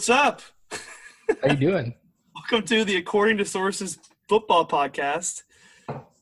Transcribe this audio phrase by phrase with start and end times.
[0.00, 0.40] what's up?
[1.42, 1.94] How you doing?
[2.34, 3.98] Welcome to the According to Sources
[4.30, 5.42] football podcast.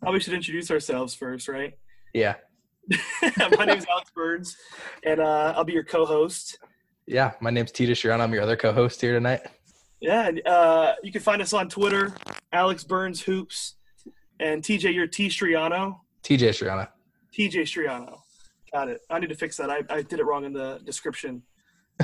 [0.00, 1.74] Probably should introduce ourselves first, right?
[2.12, 2.34] Yeah.
[3.56, 4.56] My name is Alex Burns,
[5.04, 6.58] and uh, I'll be your co-host.
[7.06, 8.20] Yeah, my name's Tita Sharon.
[8.20, 9.42] I'm your other co-host here tonight.
[10.00, 12.12] Yeah, and uh, you can find us on Twitter,
[12.52, 13.76] Alex Burns Hoops,
[14.40, 16.00] and TJ, you're T Striano.
[16.24, 16.88] TJ Striano.
[17.32, 18.18] TJ Striano.
[18.72, 19.02] Got it.
[19.08, 19.70] I need to fix that.
[19.70, 21.44] I, I did it wrong in the description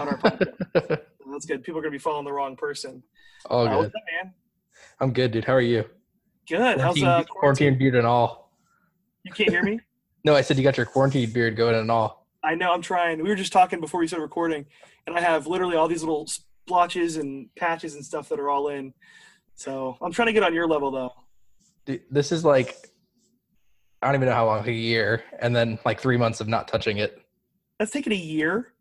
[0.01, 1.01] on our podcast.
[1.34, 1.62] That's good.
[1.65, 3.02] People are gonna be following the wrong person.
[3.51, 3.77] All Uh, good.
[3.79, 4.34] what's up, man?
[5.01, 5.45] I'm good, dude.
[5.45, 5.84] How are you?
[6.48, 6.80] Good.
[6.80, 7.30] How's Quarantine, uh, quarantine
[7.75, 7.79] quarantine?
[7.79, 8.52] beard and all.
[9.25, 9.80] You can't hear me?
[10.27, 12.27] No, I said you got your quarantine beard going and all.
[12.42, 12.73] I know.
[12.73, 13.23] I'm trying.
[13.23, 14.65] We were just talking before we started recording,
[15.06, 18.69] and I have literally all these little splotches and patches and stuff that are all
[18.69, 18.95] in.
[19.55, 21.12] So I'm trying to get on your level though.
[21.84, 22.75] Dude, this is like
[24.00, 26.69] I don't even know how long, a year, and then like three months of not
[26.69, 27.20] touching it.
[27.78, 28.72] That's taken a year.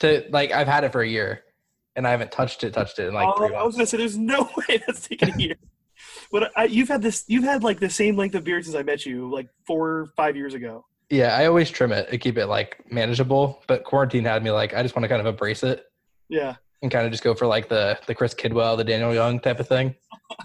[0.00, 1.44] To like I've had it for a year,
[2.00, 4.16] and I haven't touched it, touched it in like oh, I was gonna say, there's
[4.16, 5.56] no way that's taken a year.
[6.32, 7.24] But I, you've had this.
[7.28, 10.06] You've had like the same length of beard since I met you, like four or
[10.16, 10.86] five years ago.
[11.10, 14.72] Yeah, I always trim it to keep it like manageable, but quarantine had me like
[14.74, 15.84] I just want to kind of embrace it
[16.28, 16.54] Yeah.
[16.82, 19.60] and kind of just go for like the the Chris Kidwell, the Daniel Young type
[19.60, 19.94] of thing.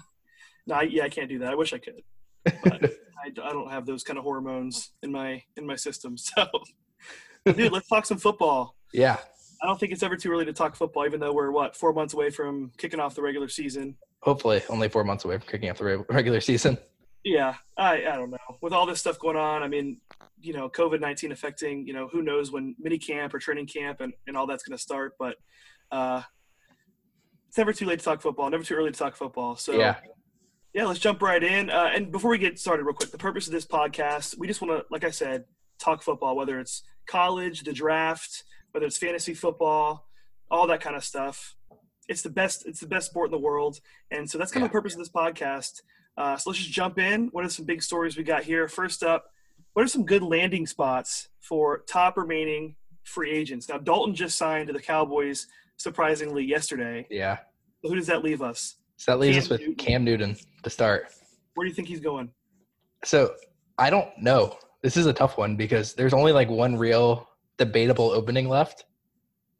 [0.68, 1.52] No, I, yeah, I can't do that.
[1.52, 2.02] I wish I could.
[2.44, 2.84] But
[3.24, 6.16] I, I don't have those kind of hormones in my in my system.
[6.18, 6.44] So,
[7.52, 8.74] dude, let's talk some football.
[8.92, 9.18] Yeah,
[9.62, 11.92] I don't think it's ever too early to talk football, even though we're what four
[11.92, 13.96] months away from kicking off the regular season.
[14.20, 16.76] hopefully only four months away from kicking off the re- regular season.
[17.24, 18.38] Yeah, I I don't know.
[18.60, 20.00] With all this stuff going on, I mean,
[20.40, 24.00] you know, COVID nineteen affecting, you know, who knows when mini camp or training camp
[24.00, 25.14] and, and all that's going to start.
[25.18, 25.36] But
[25.90, 26.22] uh,
[27.48, 28.48] it's never too late to talk football.
[28.50, 29.56] Never too early to talk football.
[29.56, 29.96] So Yeah.
[30.74, 31.70] yeah, let's jump right in.
[31.70, 34.60] Uh, and before we get started, real quick, the purpose of this podcast, we just
[34.60, 35.44] want to, like I said,
[35.80, 38.44] talk football, whether it's college, the draft,
[38.76, 40.06] whether it's fantasy football,
[40.50, 41.56] all that kind of stuff.
[42.08, 42.66] It's the best.
[42.66, 44.68] It's the best sport in the world, and so that's kind of Yeah.
[44.68, 45.80] the purpose of this podcast.
[46.18, 47.28] Uh, so let's just jump in.
[47.28, 48.68] What are some big stories we got here?
[48.68, 49.32] First up,
[49.72, 53.66] what are some good landing spots for top remaining free agents?
[53.66, 55.46] Now, Dalton just signed to the Cowboys,
[55.78, 57.06] surprisingly yesterday.
[57.10, 57.38] Yeah.
[57.82, 58.76] Who does that leave us?
[58.98, 59.74] So that leaves Cam us with Newton.
[59.76, 61.06] Cam Newton to start.
[61.54, 62.30] Where do you think he's going?
[63.04, 63.34] So
[63.78, 64.58] I don't know.
[64.82, 67.26] This is a tough one because there's only like one real
[67.58, 68.84] debatable opening left,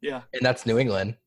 [0.01, 0.21] Yeah.
[0.33, 1.17] and that's New England.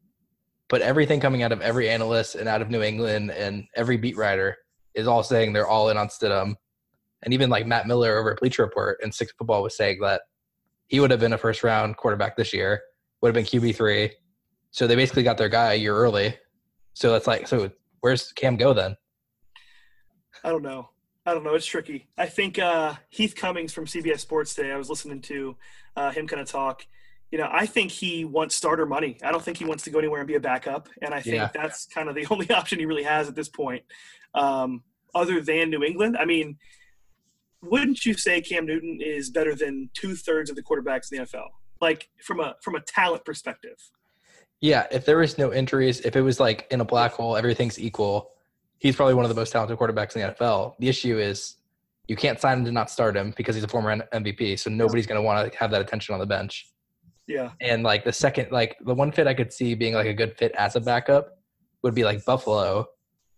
[0.68, 4.16] But everything coming out of every analyst and out of New England and every beat
[4.16, 4.56] writer
[4.94, 6.54] is all saying they're all in on Stidham.
[7.22, 10.22] And even like Matt Miller over at Bleacher Report and Six Football was saying that
[10.86, 12.80] he would have been a first round quarterback this year,
[13.20, 14.10] would have been QB3.
[14.70, 16.36] So they basically got their guy a year early.
[16.94, 17.70] So that's like, so
[18.00, 18.96] where's Cam go then?
[20.44, 20.88] I don't know.
[21.26, 21.54] I don't know.
[21.54, 22.08] It's tricky.
[22.16, 24.72] I think uh, Heath Cummings from CBS Sports today.
[24.72, 25.56] I was listening to
[25.96, 26.86] uh, him kind of talk.
[27.30, 29.18] You know, I think he wants starter money.
[29.22, 30.88] I don't think he wants to go anywhere and be a backup.
[31.02, 31.50] And I think Yeah.
[31.52, 33.84] that's kind of the only option he really has at this point,
[34.34, 34.82] um,
[35.14, 36.16] other than New England.
[36.18, 36.56] I mean,
[37.62, 41.24] wouldn't you say Cam Newton is better than two thirds of the quarterbacks in the
[41.26, 41.48] NFL?
[41.80, 43.76] Like from a from a talent perspective.
[44.60, 47.78] Yeah, if there was no injuries, if it was like in a black hole, everything's
[47.78, 48.30] equal,
[48.80, 50.74] he's probably one of the most talented quarterbacks in the NFL.
[50.80, 51.56] The issue is
[52.08, 55.06] you can't sign him to not start him because he's a former MVP, so nobody's
[55.06, 56.66] going to want to have that attention on the bench.
[57.28, 57.50] Yeah.
[57.60, 60.36] And like the second, like the one fit I could see being like a good
[60.36, 61.38] fit as a backup
[61.82, 62.86] would be like Buffalo,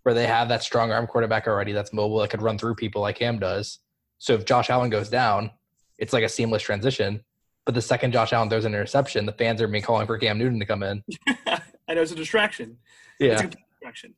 [0.05, 3.03] where they have that strong arm quarterback already that's mobile that could run through people
[3.03, 3.81] like Cam does.
[4.19, 5.51] So if Josh Allen goes down,
[5.99, 7.23] it's like a seamless transition.
[7.67, 10.39] But the second Josh Allen throws an interception, the fans are being calling for Cam
[10.39, 11.05] Newton to come in.
[11.47, 12.79] I know it's a distraction.
[13.21, 13.33] Yeah.
[13.33, 14.15] It's a distraction.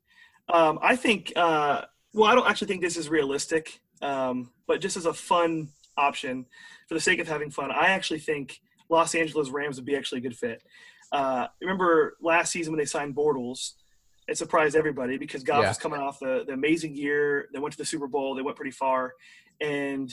[0.49, 1.33] Um, I think.
[1.35, 1.81] Uh,
[2.13, 6.45] well, I don't actually think this is realistic, um, but just as a fun option,
[6.87, 10.19] for the sake of having fun, I actually think Los Angeles Rams would be actually
[10.19, 10.61] a good fit.
[11.11, 13.73] Uh, remember last season when they signed Bortles,
[14.27, 15.67] it surprised everybody because Goff Yeah.
[15.69, 17.47] was coming off the, the amazing year.
[17.53, 18.33] They went to the Super Bowl.
[18.33, 19.13] They went pretty far,
[19.59, 20.09] and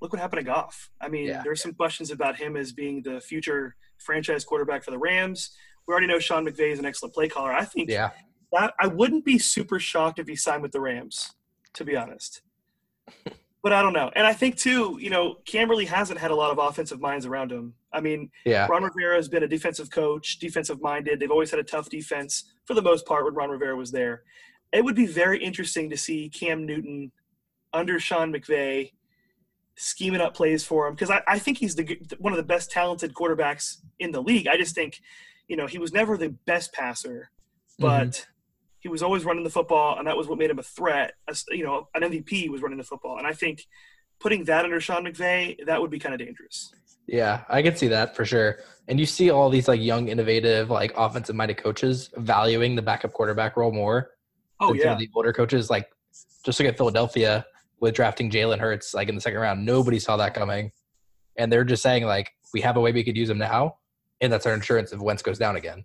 [0.00, 0.90] look what happened to Goff.
[1.00, 1.42] I mean, Yeah.
[1.42, 5.56] there's some questions about him as being the future franchise quarterback for the Rams.
[5.88, 7.52] We already know Sean McVay is an excellent play caller.
[7.52, 8.10] I think Yeah.
[8.52, 11.32] That I wouldn't be super shocked if he signed with the Rams,
[11.74, 12.42] to be honest.
[13.62, 14.10] But I don't know.
[14.16, 17.52] And I think too, you know, Camberley hasn't had a lot of offensive minds around
[17.52, 17.74] him.
[17.92, 18.66] I mean, Yeah.
[18.68, 21.20] Ron Rivera has been a defensive coach, defensive minded.
[21.20, 24.24] They've always had a tough defense for the most part when Ron Rivera was there.
[24.72, 27.12] It would be very interesting to see Cam Newton
[27.72, 28.90] under Sean McVay
[29.76, 32.70] scheming up plays for him because I, I think he's the one of the best
[32.70, 34.48] talented quarterbacks in the league.
[34.48, 35.00] I just think,
[35.46, 37.30] you know, he was never the best passer,
[37.80, 37.82] mm-hmm.
[37.82, 38.26] but
[38.82, 41.14] he was always running the football, and that was what made him a threat.
[41.28, 43.64] As, you know, an MVP was running the football, and I think
[44.18, 46.72] putting that under Sean McVay, that would be kind of dangerous.
[47.06, 48.58] Yeah, I can see that for sure.
[48.88, 53.12] And you see all these like young, innovative, like offensive minded coaches valuing the backup
[53.12, 54.10] quarterback role more.
[54.60, 55.70] Oh yeah, the older coaches.
[55.70, 55.88] Like
[56.44, 57.46] just look at Philadelphia
[57.80, 59.64] with drafting Jalen Hurts like in the second round.
[59.64, 60.72] Nobody saw that coming,
[61.36, 63.76] and they're just saying like we have a way we could use him now,
[64.20, 65.84] and that's our insurance if Wentz goes down again.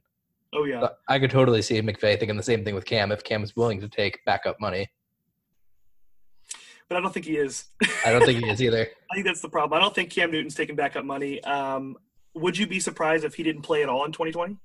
[0.53, 0.79] Oh yeah.
[0.79, 3.55] But I could totally see McVay thinking the same thing with Cam if Cam is
[3.55, 4.89] willing to take backup money.
[6.89, 7.65] But I don't think he is.
[8.05, 8.87] I don't think he is either.
[9.11, 9.77] I think that's the problem.
[9.77, 11.43] I don't think Cam Newton's taking backup money.
[11.43, 11.97] Um,
[12.33, 14.57] would you be surprised if he didn't play at all in 2020?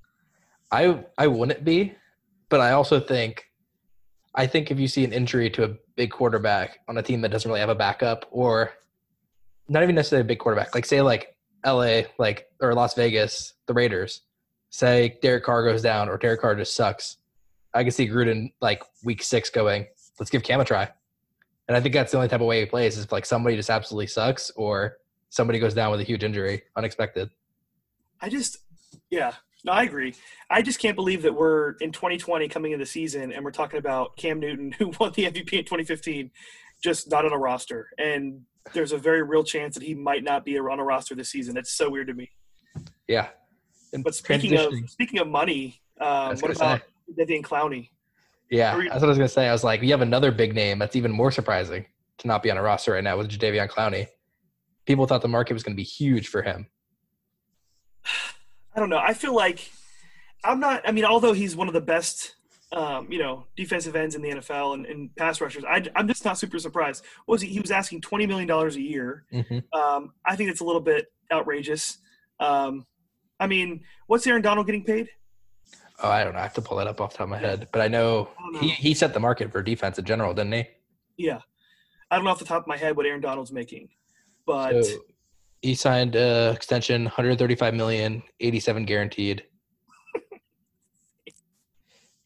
[0.71, 1.95] I I wouldn't be,
[2.49, 3.45] but I also think
[4.35, 7.31] I think if you see an injury to a big quarterback on a team that
[7.31, 8.73] doesn't really have a backup or
[9.69, 11.37] not even necessarily a big quarterback, like say like
[11.67, 14.23] LA, like or Las Vegas, the Raiders,
[14.73, 17.19] say Derek Carr goes down or Derek Carr just sucks.
[17.75, 19.87] I can see Gruden like week six going,
[20.19, 20.91] let's give Cam a try.
[21.69, 23.55] And I think that's the only type of way he plays is if like somebody
[23.55, 24.97] just absolutely sucks or
[25.31, 27.31] somebody goes down with a huge injury, unexpected.
[28.21, 28.59] I just,
[29.11, 29.35] yeah,
[29.65, 30.15] no, I agree.
[30.51, 33.79] I just can't believe that we're in 2020 coming into the season and we're talking
[33.79, 36.31] about Cam Newton, who won the MVP in 2015,
[36.83, 37.89] just not on a roster.
[37.99, 38.43] And
[38.73, 41.57] there's a very real chance that he might not be on a roster this season.
[41.57, 42.31] It's so weird to me.
[43.07, 43.29] Yeah.
[43.93, 47.89] And But speaking of speaking of money, um, what about Vivian Clowney?
[48.51, 49.49] Yeah, you- that's what I was gonna say.
[49.49, 51.87] I was like, we have another big name that's even more surprising
[52.19, 54.07] to not be on a roster right now with Jadeveon Clowney.
[54.87, 56.67] People thought the market was gonna be huge for him.
[58.75, 58.99] I don't know.
[58.99, 59.71] I feel like
[60.45, 60.87] I'm not.
[60.89, 62.35] I mean, although he's one of the best,
[62.73, 66.25] um, you know, defensive ends in the NFL and, and pass rushers, I, I'm just
[66.25, 67.05] not super surprised.
[67.27, 67.49] What was he?
[67.49, 69.25] He was asking twenty million dollars a year.
[69.73, 71.99] Um, I think it's a little bit outrageous.
[72.41, 72.87] Um,
[73.43, 75.09] I mean, what's Aaron Donald getting paid?
[76.01, 76.39] Oh, I don't know.
[76.39, 78.29] I have to pull that up off the top of my head, but I know
[78.39, 78.59] I know.
[78.61, 80.65] he he set the market for defense in general, didn't he?
[81.17, 81.41] Yeah,
[82.11, 83.89] I don't know off the top of my head what Aaron Donald's making,
[84.47, 84.99] but So
[85.61, 89.45] he signed uh, extension, 135 million, 87 guaranteed.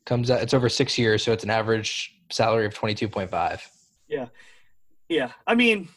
[0.06, 0.42] Comes out.
[0.42, 3.60] It's over six years, so it's an average salary of 22.5.
[4.08, 4.26] yeah,
[5.08, 5.32] Yeah.
[5.46, 5.88] I mean,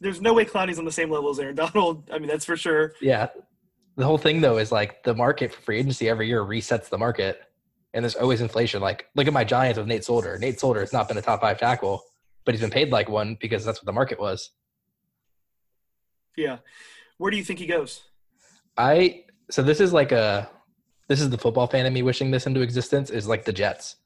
[0.00, 2.08] there's no way Clowney's on the same level as Aaron Donald.
[2.12, 2.92] I mean, that's for sure.
[3.00, 3.28] Yeah.
[3.96, 6.98] The whole thing though is like the market for free agency every year resets the
[6.98, 7.40] market.
[7.94, 8.80] And there's always inflation.
[8.80, 10.38] Like look at my Giants with Nate Solder.
[10.38, 12.02] Nate Solder has not been a top five tackle,
[12.44, 14.50] but he's been paid like one because that's what the market was.
[16.36, 16.58] Yeah,
[17.18, 18.02] where do you think he goes?
[18.78, 20.48] I so this is like a
[21.08, 23.96] this is the football fan in me wishing this into existence is like the Jets.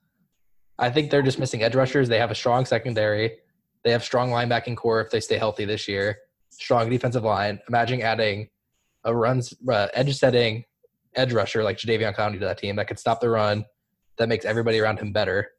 [0.78, 2.08] I think they're just missing edge rushers.
[2.08, 3.38] They have a strong secondary.
[3.84, 6.18] They have strong linebacking core if they stay healthy this year.
[6.50, 7.60] Strong defensive line.
[7.68, 8.48] Imagine adding
[9.06, 10.64] a runs uh, edge setting
[11.14, 13.64] edge rusher like Jadeveon Clowney to that team that could stop the run.
[14.18, 15.52] That makes everybody around him better.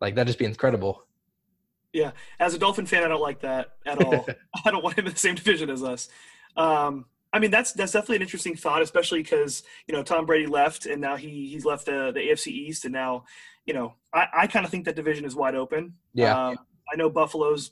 [0.00, 1.04] Like that just be incredible.
[1.92, 4.26] Yeah, as a Dolphin fan, I don't like that at all.
[4.64, 6.08] I don't want him in the same division as us.
[6.56, 10.46] Um, I mean, that's that's definitely an interesting thought, especially because you know Tom Brady
[10.46, 13.24] left, and now he he's left the the AFC East, and now
[13.64, 15.94] you know I, I kind of think that division is wide open.
[16.12, 16.48] Yeah.
[16.48, 16.58] Um,
[16.92, 17.70] I know Buffalo's.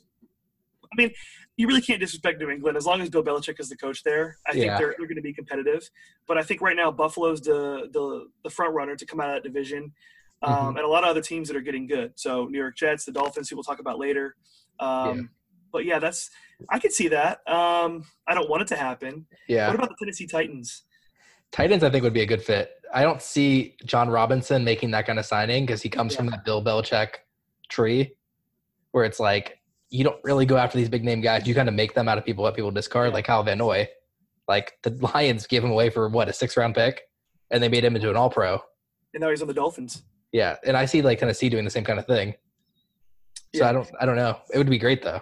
[0.91, 1.11] I mean,
[1.57, 4.37] you really can't disrespect New England as long as Bill Belichick is the coach there.
[4.47, 5.89] I think they're they're going to be competitive,
[6.27, 9.35] but I think right now Buffalo's the the the front runner to come out of
[9.35, 9.93] that division.
[10.41, 10.69] Um, Mhm.
[10.69, 12.11] and a lot of other teams that are getting good.
[12.15, 14.35] So New York Jets, the Dolphins, who we'll talk about later.
[14.79, 15.23] Um, Yeah.
[15.71, 16.29] But yeah, that's
[16.69, 17.39] I could see that.
[17.49, 19.27] Um, I don't want it to happen.
[19.47, 19.67] Yeah.
[19.67, 20.83] What about the Tennessee Titans?
[21.51, 22.71] Titans, I think, would be a good fit.
[22.93, 26.45] I don't see Jon Robinson making that kind of signing because he comes from that
[26.45, 27.15] Bill Belichick
[27.69, 28.15] tree
[28.91, 29.59] where it's like
[29.95, 31.47] you don't really go after these big name guys.
[31.47, 33.87] You kind of make them out of people that people discard, like Kyle Van Noy.
[34.47, 37.01] Like the Lions gave him away for what, a six round pick?
[37.49, 38.59] And they made him into an all pro.
[39.13, 40.03] And now he's on the Dolphins.
[40.33, 40.57] Yeah.
[40.65, 42.35] And I see like Tennessee doing the same kind of thing.
[43.55, 43.69] So Yeah.
[43.69, 44.37] I don't I don't know.
[44.53, 45.21] It would be great though.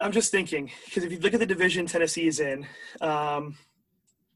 [0.00, 2.66] I'm just thinking because if you look at the division Tennessee is in,
[3.02, 3.58] um,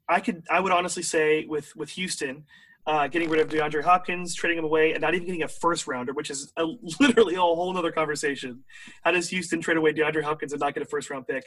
[0.08, 2.44] I could I would honestly say with with Houston.
[2.86, 5.86] Uh, getting rid of DeAndre Hopkins, trading him away, and not even getting a first
[5.86, 6.64] rounder, which is a,
[7.00, 8.64] literally a whole other conversation.
[9.02, 11.44] How does Houston trade away DeAndre Hopkins and not get a first round pick?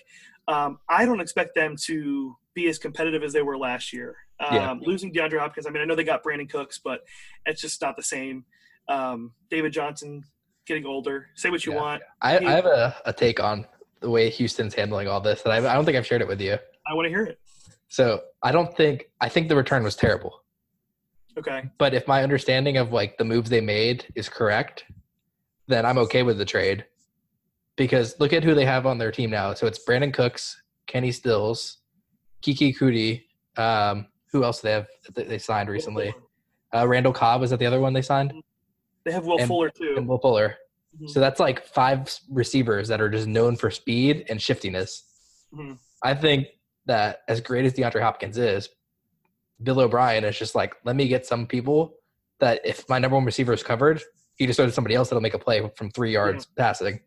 [0.48, 4.16] Um, I don't expect them to be as competitive as they were last year.
[4.40, 4.74] Um, Yeah.
[4.82, 7.02] Losing DeAndre Hopkins, I mean, I know they got Brandin Cooks, but
[7.48, 8.46] it's just not the same.
[8.88, 10.24] Um, David Johnson
[10.68, 11.28] getting older.
[11.36, 11.82] Say what you Yeah.
[11.82, 12.04] want.
[12.22, 13.66] I, I have a, a take on
[14.02, 16.40] the way Houston's handling all this that I, I don't think I've shared it with
[16.42, 16.58] you.
[16.88, 17.40] I want to hear it.
[17.88, 20.43] So I don't think I think the return was terrible.
[21.38, 21.70] Okay.
[21.78, 24.86] But if my understanding of like the moves they made is correct,
[25.68, 26.86] then I'm okay with the trade.
[27.76, 29.54] Because look at who they have on their team now.
[29.54, 31.78] So it's Brandin Cooks, Kenny Stills,
[32.44, 33.24] Keke Coutee.
[33.58, 36.14] Um, who else do they have that they signed recently?
[36.74, 38.34] Uh, Randall Cobb was that the other one they signed?
[39.06, 39.96] They have Will And- Fuller too.
[39.98, 40.56] And Will Fuller.
[41.02, 41.10] Mhm.
[41.10, 45.04] So that's like five receivers that are just known for speed and shiftiness.
[45.54, 45.80] Mhm.
[46.04, 46.48] I think
[46.86, 48.70] that as great as DeAndre Hopkins is,
[49.62, 51.96] Bill O'Brien is just like, let me get some people
[52.40, 54.02] that if my number one receiver is covered,
[54.36, 57.00] he just throws to somebody else that'll make a play from three yards passing.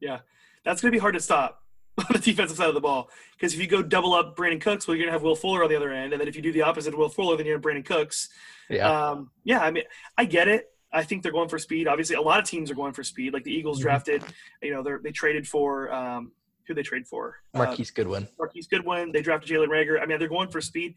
[0.00, 0.18] Yeah,
[0.64, 1.62] that's going to be hard to stop
[1.98, 4.86] on the defensive side of the ball because if you go double up Brandin Cooks,
[4.88, 6.42] well, you're going to have Will Fuller on the other end, and then if you
[6.42, 8.28] do the opposite of Will Fuller, then you have Brandin Cooks.
[8.68, 9.10] Yeah.
[9.10, 9.84] Um, yeah, I mean,
[10.18, 10.66] I get it.
[10.92, 11.88] I think they're going for speed.
[11.88, 13.32] Obviously, a lot of teams are going for speed.
[13.32, 13.82] Like the Eagles Mhm.
[13.82, 14.24] drafted,
[14.62, 16.32] you know, they they traded for um,
[16.66, 18.26] who they trade for Uh, Marquise Goodwin.
[18.38, 19.12] Marquise Goodwin.
[19.12, 20.00] They drafted Jalen Reagor.
[20.02, 20.94] I mean, they're going for speed.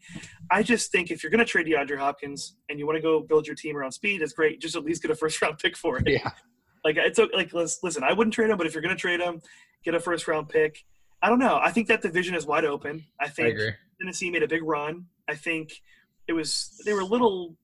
[0.50, 3.20] I just think if you're going to trade DeAndre Hopkins and you want to go
[3.20, 4.60] build your team around speed, it's great.
[4.60, 6.04] Just at least get a first round pick for it.
[6.08, 6.30] Yeah.
[6.84, 9.40] Like it's like listen, I wouldn't trade him, but if you're going to trade him,
[9.84, 10.84] get a first round pick.
[11.20, 11.58] I don't know.
[11.60, 13.04] I think that division is wide open.
[13.20, 13.72] I I think agree.
[14.00, 15.06] Tennessee made a big run.
[15.28, 15.72] I think
[16.28, 17.56] it was they were a little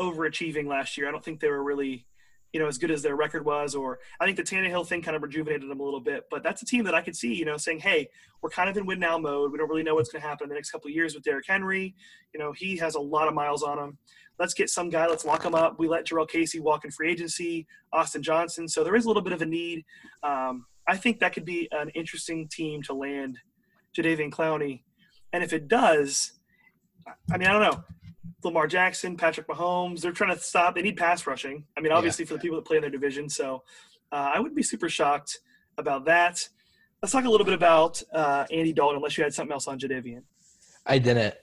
[0.00, 1.08] overachieving last year.
[1.08, 2.06] I don't think they were really,
[2.52, 3.74] you know, as good as their record was.
[3.74, 6.24] Or I think the Tannehill thing kind of rejuvenated them a little bit.
[6.30, 8.08] But that's a team that I could see, you know, saying, "Hey,
[8.42, 9.52] we're kind of in win now mode.
[9.52, 11.24] We don't really know what's going to happen in the next couple of years with
[11.24, 11.94] Derrick Henry.
[12.32, 13.98] You know, he has a lot of miles on him.
[14.38, 15.06] Let's get some guy.
[15.06, 15.78] Let's lock him up.
[15.78, 17.66] We let Jurrell Casey walk in free agency.
[17.92, 18.68] Austin Johnson.
[18.68, 19.84] So there is a little bit of a need.
[20.22, 23.38] Um, I think that could be an interesting team to land
[23.96, 24.82] Jadeveon Clowney.
[25.32, 26.32] And if it does,
[27.32, 27.84] I mean, I don't know.
[28.46, 30.74] Lamar Jackson, Patrick Mahomes, they're trying to stop.
[30.74, 31.64] They need pass rushing.
[31.76, 33.28] I mean, obviously for the people that play in their division.
[33.28, 33.62] So
[34.10, 35.40] uh, I wouldn't be super shocked
[35.76, 36.48] about that.
[37.02, 39.78] Let's talk a little bit about uh, Andy Dalton, unless you had something else on
[39.78, 40.22] Jadeveon.
[40.86, 41.34] I didn't.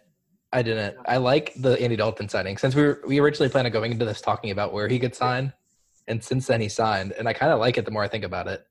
[0.51, 0.97] I didn't.
[1.05, 4.05] I like the Andy Dalton signing since we were, we originally planned on going into
[4.05, 5.53] this talking about where he could sign,
[6.07, 8.23] and since then he signed, and I kind of like it the more I think
[8.23, 8.65] about it.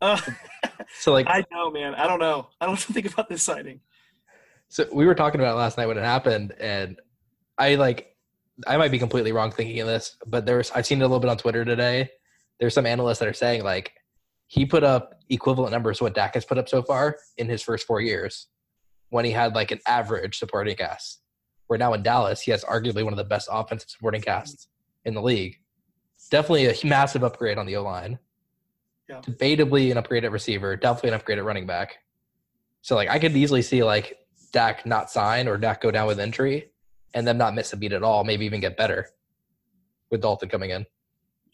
[0.00, 0.20] Uh,
[0.96, 1.94] So like, I know, man.
[1.94, 2.48] I don't know.
[2.60, 3.80] I don't think about this signing.
[4.68, 7.00] so we were talking about it last night when it happened, and
[7.58, 8.16] I like,
[8.66, 11.20] I might be completely wrong thinking of this, but there's I've seen it a little
[11.20, 12.10] bit on Twitter today.
[12.60, 13.92] There's some analysts that are saying like
[14.46, 17.62] he put up equivalent numbers to what Dak has put up so far in his
[17.62, 18.48] first four years,
[19.10, 21.20] when he had like an average supporting cast.
[21.66, 24.68] Where now in Dallas, he has arguably one of the best offensive supporting casts
[25.04, 25.56] in the league.
[26.30, 28.18] Definitely a massive upgrade on the O line.
[29.08, 29.20] Yeah.
[29.20, 31.98] Debatably an upgrade at receiver, definitely an upgrade at running back.
[32.82, 34.18] So like I could easily see like
[34.52, 36.70] Dak not sign or Dak go down with injury
[37.14, 39.08] and them not miss a beat at all, maybe even get better
[40.10, 40.86] with Dalton coming in.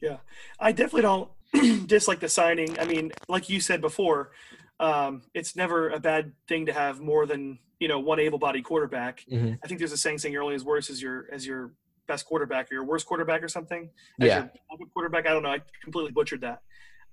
[0.01, 0.19] Yeah,
[0.61, 1.31] I definitely don't
[1.89, 2.79] dislike the signing.
[2.79, 4.33] I mean, like you said before,
[4.81, 9.25] um, it's never a bad thing to have more than you know one able-bodied quarterback.
[9.31, 9.59] Mhm.
[9.63, 11.73] I think there's a saying saying you're only as worse as your as your
[12.07, 13.91] best quarterback or your worst quarterback or something.
[14.21, 14.49] As Yeah.
[14.93, 15.27] quarterback.
[15.27, 15.51] I don't know.
[15.51, 16.63] I completely butchered that.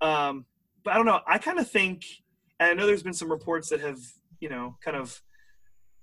[0.01, 0.45] Um,
[0.83, 1.21] but I don't know.
[1.27, 2.03] I kind of think,
[2.60, 4.00] and I know there's been some reports that have
[4.39, 5.21] you know kind of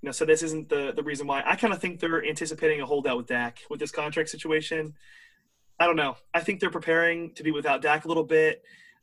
[0.02, 1.43] you know said this isn't the the reason why.
[1.45, 4.95] I kind of think they're anticipating a holdout with Dak with this contract situation.
[5.81, 6.17] I don't know.
[6.35, 8.62] I think they're preparing to be without Dak a little bit,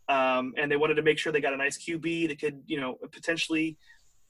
[0.10, 2.80] um, and they wanted to make sure they got a nice QB that could, you
[2.80, 3.78] know, potentially,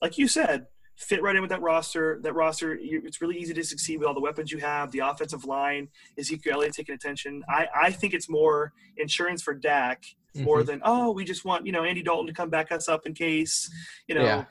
[0.02, 2.20] like you said, fit right in with that roster.
[2.22, 4.92] That roster, you, it's really easy to succeed with all the weapons you have.
[4.92, 7.44] The offensive line, Ezekiel Elliott taking attention.
[7.50, 10.04] I, I think it's more insurance for Dak
[10.36, 10.66] more Mhm.
[10.68, 13.14] than oh, we just want you know Andy Dalton to come back us up in
[13.14, 13.70] case,
[14.08, 14.24] you know.
[14.24, 14.46] Yeah.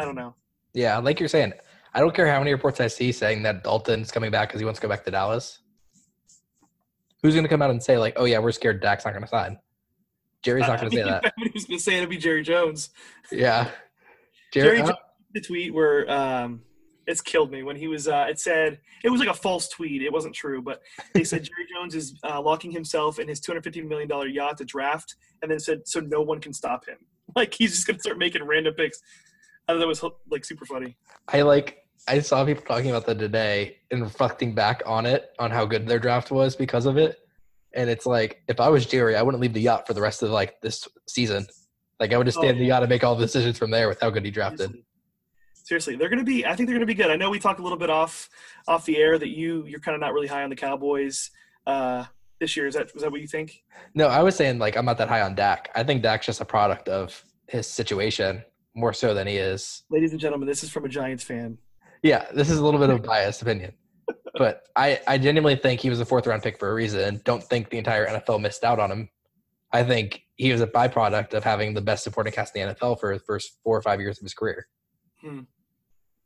[0.00, 0.34] I don't know.
[0.74, 1.54] Yeah, like you're saying,
[1.94, 4.64] I don't care how many reports I see saying that Dalton's coming back because he
[4.64, 5.60] wants to go back to Dallas.
[7.22, 9.24] Who's going to come out and say like, "Oh yeah, we're scared Dak's not going
[9.24, 9.58] to sign"?
[10.42, 11.34] Jerry's not going to say that.
[11.52, 12.90] Was going to say it'd be Jerry Jones.
[13.32, 13.70] Yeah,
[14.52, 14.78] Jerry Jerry.
[14.82, 14.98] Jones
[15.32, 16.62] the tweet where um,
[17.06, 18.08] it's killed me when he was.
[18.08, 20.02] Uh, it said it was like a false tweet.
[20.02, 20.80] It wasn't true, but
[21.14, 24.26] they said Jerry Jones is uh, locking himself in his two hundred fifty million dollar
[24.26, 26.98] yacht to draft, and then said so no one can stop him.
[27.36, 29.02] Like he's just gonna start making random picks.
[29.68, 30.96] I thought that was like super funny.
[31.28, 31.78] I like.
[32.06, 35.86] I saw people talking about that today and reflecting back on it, on how good
[35.86, 37.18] their draft was because of it.
[37.74, 40.22] And it's like, if I was Jerry, I wouldn't leave the yacht for the rest
[40.22, 41.46] of like this season.
[42.00, 42.74] Like I would just Oh, stay in the yeah.
[42.74, 44.72] yacht and make all the decisions from there with how good he drafted.
[45.52, 45.96] Seriously.
[45.96, 46.46] They're going to be.
[46.46, 47.10] I think they're going to be good.
[47.10, 48.30] I know we talked a little bit off
[48.66, 51.30] off the air that you you're kind of not really high on the Cowboys
[51.66, 52.06] uh,
[52.40, 52.66] this year.
[52.68, 53.62] Is that is that what you think?
[53.94, 55.68] No, I was saying like I'm not that high on Dak.
[55.74, 58.42] I think Dak's just a product of his situation
[58.74, 59.82] more so than he is.
[59.90, 61.58] Ladies and gentlemen, this is from a Giants fan.
[62.02, 63.72] Yeah, this is a little bit of a biased opinion,
[64.34, 67.20] but I I genuinely think he was a fourth round pick for a reason.
[67.24, 69.08] Don't think the entire NFL missed out on him.
[69.72, 73.00] I think he was a byproduct of having the best supporting cast in the NFL
[73.00, 74.66] for the first four or five years of his career.
[75.20, 75.40] Hmm.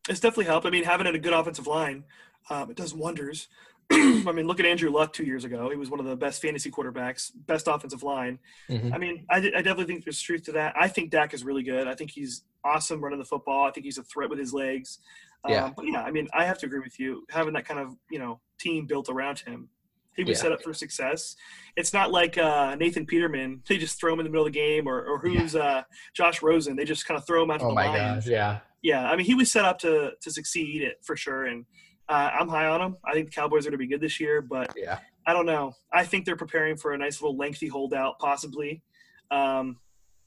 [0.08, 0.66] It's definitely helped.
[0.66, 2.04] I mean, having a good offensive line,
[2.50, 3.48] um, it does wonders.
[3.92, 5.70] I mean, look at Andrew Luck two years ago.
[5.70, 8.38] He was one of the best fantasy quarterbacks, best offensive line.
[8.70, 8.92] Mhm.
[8.94, 10.74] I mean, I, I definitely think there's truth to that.
[10.78, 11.86] I think Dak is really good.
[11.88, 13.66] I think he's awesome running the football.
[13.66, 14.98] I think he's a threat with his legs.
[15.44, 15.70] Um, Yeah.
[15.74, 17.24] But yeah, I mean, I have to agree with you.
[17.30, 19.68] Having that kind of you know team built around him,
[20.14, 20.42] He was Yeah.
[20.42, 21.36] set up for success.
[21.76, 23.62] It's not like uh, Nathan Peterman.
[23.68, 25.82] They just throw him in the middle of the game, or, or who's uh,
[26.14, 26.76] Josh Rosen.
[26.76, 28.24] They just kind of throw him out Oh the my Lions.
[28.26, 28.58] gosh, yeah.
[28.82, 31.64] Yeah, I mean, he was set up to to succeed it for sure, and
[32.12, 32.96] uh, I'm high on them.
[33.04, 34.98] I think the Cowboys are going to be good this year, but Yeah.
[35.26, 35.72] I don't know.
[35.92, 38.82] I think they're preparing for a nice little lengthy holdout, possibly,
[39.30, 39.78] um,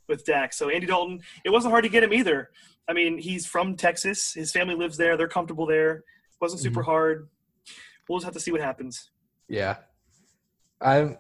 [0.08, 0.54] with Dak.
[0.54, 2.50] So Andy Dalton, it wasn't hard to get him either.
[2.88, 4.34] I mean, he's from Texas.
[4.34, 5.18] His family lives there.
[5.18, 5.92] They're comfortable there.
[5.98, 6.04] It
[6.42, 7.28] wasn't super hard.
[8.08, 9.12] We'll just have to see what happens.
[9.50, 9.78] Yeah.
[10.82, 11.18] I'm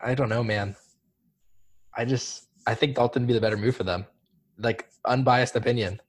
[0.00, 0.76] I don't know, man.
[1.96, 4.06] I just I think Dalton would be the better move for them.
[4.58, 6.00] Like unbiased opinion.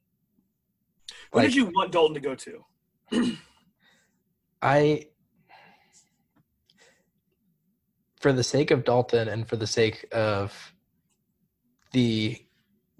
[1.32, 2.64] Where Like- did you want Dalton to go to?
[4.62, 5.08] I
[8.20, 10.74] for the sake of Dalton and for the sake of
[11.92, 12.38] the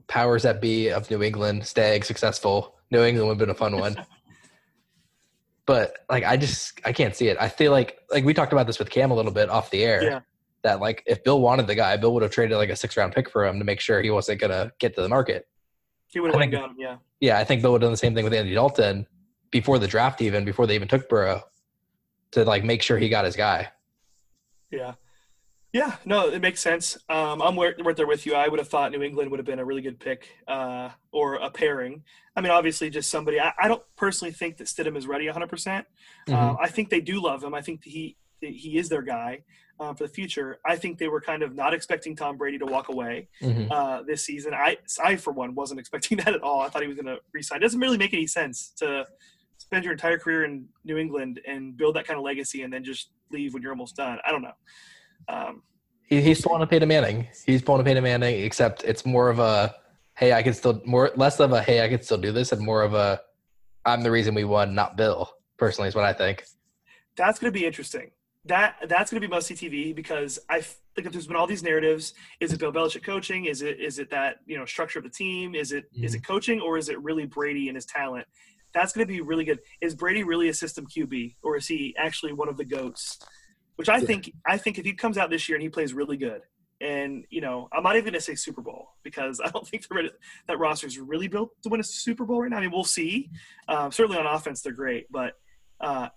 [0.08, 3.80] powers that be of New England staying successful, New England would have been a fun
[3.80, 3.96] one.
[5.66, 7.38] but like I just I can't see it.
[7.40, 9.84] I feel like like we talked about this with Cam a little bit off the
[9.84, 10.04] air.
[10.04, 10.20] Yeah.
[10.64, 13.14] That like if Bill wanted the guy, Bill would have traded like a six round
[13.14, 15.48] pick for him to make sure he wasn't gonna get to the market.
[16.08, 16.78] He would have I went think- and got him.
[16.80, 16.98] Yeah.
[17.20, 19.08] Yeah, I think Bill would have done the same thing with Andy Dalton
[19.60, 21.42] before the draft, even before they even took Burrow,
[22.32, 23.70] to like make sure he got his guy.
[24.70, 24.96] Yeah.
[25.72, 26.98] Yeah, no, it makes sense.
[27.08, 28.34] Um, I'm right there with you.
[28.36, 31.36] I would have thought New England would have been a really good pick uh, or
[31.36, 32.04] a pairing.
[32.36, 33.40] I mean, obviously, just somebody.
[33.40, 35.48] I, I don't personally think that Stidham is ready 100.
[35.50, 35.86] percent
[36.30, 37.54] Um, I think they do love him.
[37.54, 39.44] I think that he he is their guy
[39.80, 40.60] uh, for the future.
[40.66, 43.70] I think they were kind of not expecting Tom Brady to walk away Mhm.
[43.72, 44.54] uh, this season.
[44.54, 46.62] I I for one wasn't expecting that at all.
[46.62, 47.58] I thought he was going to resign.
[47.60, 49.06] It doesn't really make any sense to
[49.66, 52.84] spend your entire career in New England and build that kind of legacy and then
[52.84, 54.20] just leave when you're almost done.
[54.26, 54.52] I don't know.
[55.28, 55.64] Um,
[56.08, 57.28] He, he's pulling a Peyton Manning.
[57.46, 59.74] He's pulling a Peyton Manning, except it's more of a
[60.18, 62.62] hey, I can still more less of a hey, I can still do this, and
[62.62, 63.20] more of a
[63.86, 65.30] I'm the reason we won, not Bill.
[65.58, 66.44] Personally, is what I think.
[67.16, 68.12] that's going to be interesting.
[68.46, 71.48] That that's going to be must see TV because I think if there's been all
[71.48, 73.46] these narratives, is it Bill Belichick coaching?
[73.46, 75.56] Is it is it that you know structure of the team?
[75.56, 78.28] Is it is it coaching or is it really Brady and his talent?
[78.76, 79.60] That's going to be really good.
[79.82, 83.18] Is Brady really a system QB or is he actually one of the goats?
[83.78, 84.06] Which I Yeah.
[84.06, 86.42] think I think if he comes out this year and he plays really good,
[86.82, 89.88] and you know I'm not even going to say Super Bowl because I don't think
[89.88, 90.10] they're
[90.50, 92.58] that roster is really built to win a Super Bowl right now.
[92.58, 93.30] I mean we'll see.
[93.70, 95.34] Um, certainly on offense they're great, but
[95.80, 96.10] uh,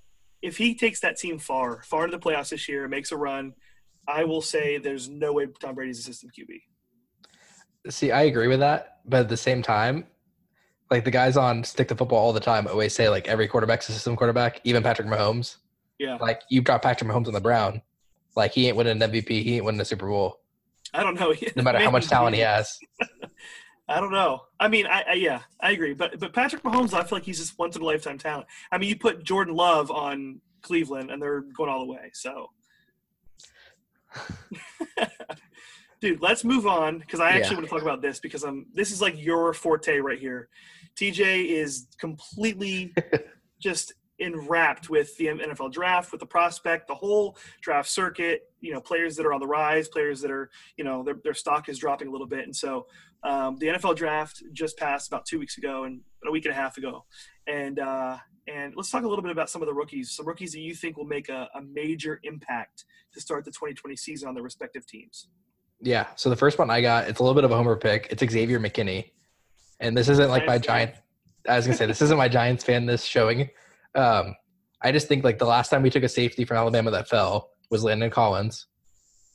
[0.42, 3.54] if he takes that team far, far into the playoffs this year, makes a run,
[4.06, 6.60] I will say there's no way Tom Brady's a system QB.
[7.90, 10.06] See, I agree with that, but at the same time,
[10.90, 13.88] like the guys on Stick to Football all the time always say like every quarterback's
[13.88, 15.56] a system quarterback, even Patrick Mahomes.
[15.98, 17.82] Yeah, Like you got Patrick Mahomes on the Brown,
[18.36, 20.40] like he ain't winning an MVP, he ain't winning a Super Bowl,
[20.94, 21.34] I don't know.
[21.56, 22.78] no matter how much talent he has.
[23.88, 24.42] I don't know.
[24.60, 25.94] I mean, I, I yeah, I agree.
[25.94, 28.46] But but Patrick Mahomes, I feel like he's just once in a lifetime talent.
[28.70, 32.10] I mean, you put Jordan Love on Cleveland, and they're going all the way.
[32.12, 32.50] So,
[36.00, 37.56] dude, let's move on because I actually Yeah.
[37.60, 40.48] want to talk about this because I'm this is like your forte right here.
[40.98, 42.94] TJ is completely
[43.60, 48.42] just enwrapped with the NFL draft, with the prospect, the whole draft circuit.
[48.60, 51.34] You know, players that are on the rise, players that are you know their their
[51.34, 52.86] stock is dropping a little bit, and so
[53.22, 56.56] um, the NFL draft just passed about two weeks ago and a week and a
[56.56, 57.04] half ago,
[57.46, 58.16] and uh,
[58.48, 60.74] and let's talk a little bit about some of the rookies, some rookies that you
[60.74, 64.86] think will make a, a major impact to start the 2020 season on their respective
[64.86, 65.28] teams.
[65.80, 66.06] Yeah.
[66.16, 68.08] So the first one I got, it's a little bit of a homer pick.
[68.10, 69.10] It's Xavier McKinney,
[69.80, 70.94] and this isn't like my giant.
[71.48, 72.86] I was gonna say this isn't my Giants fan.
[72.86, 73.48] This showing.
[73.94, 74.34] Um,
[74.82, 77.50] I just think like the last time we took a safety from Alabama that fell
[77.70, 78.66] was Landon Collins,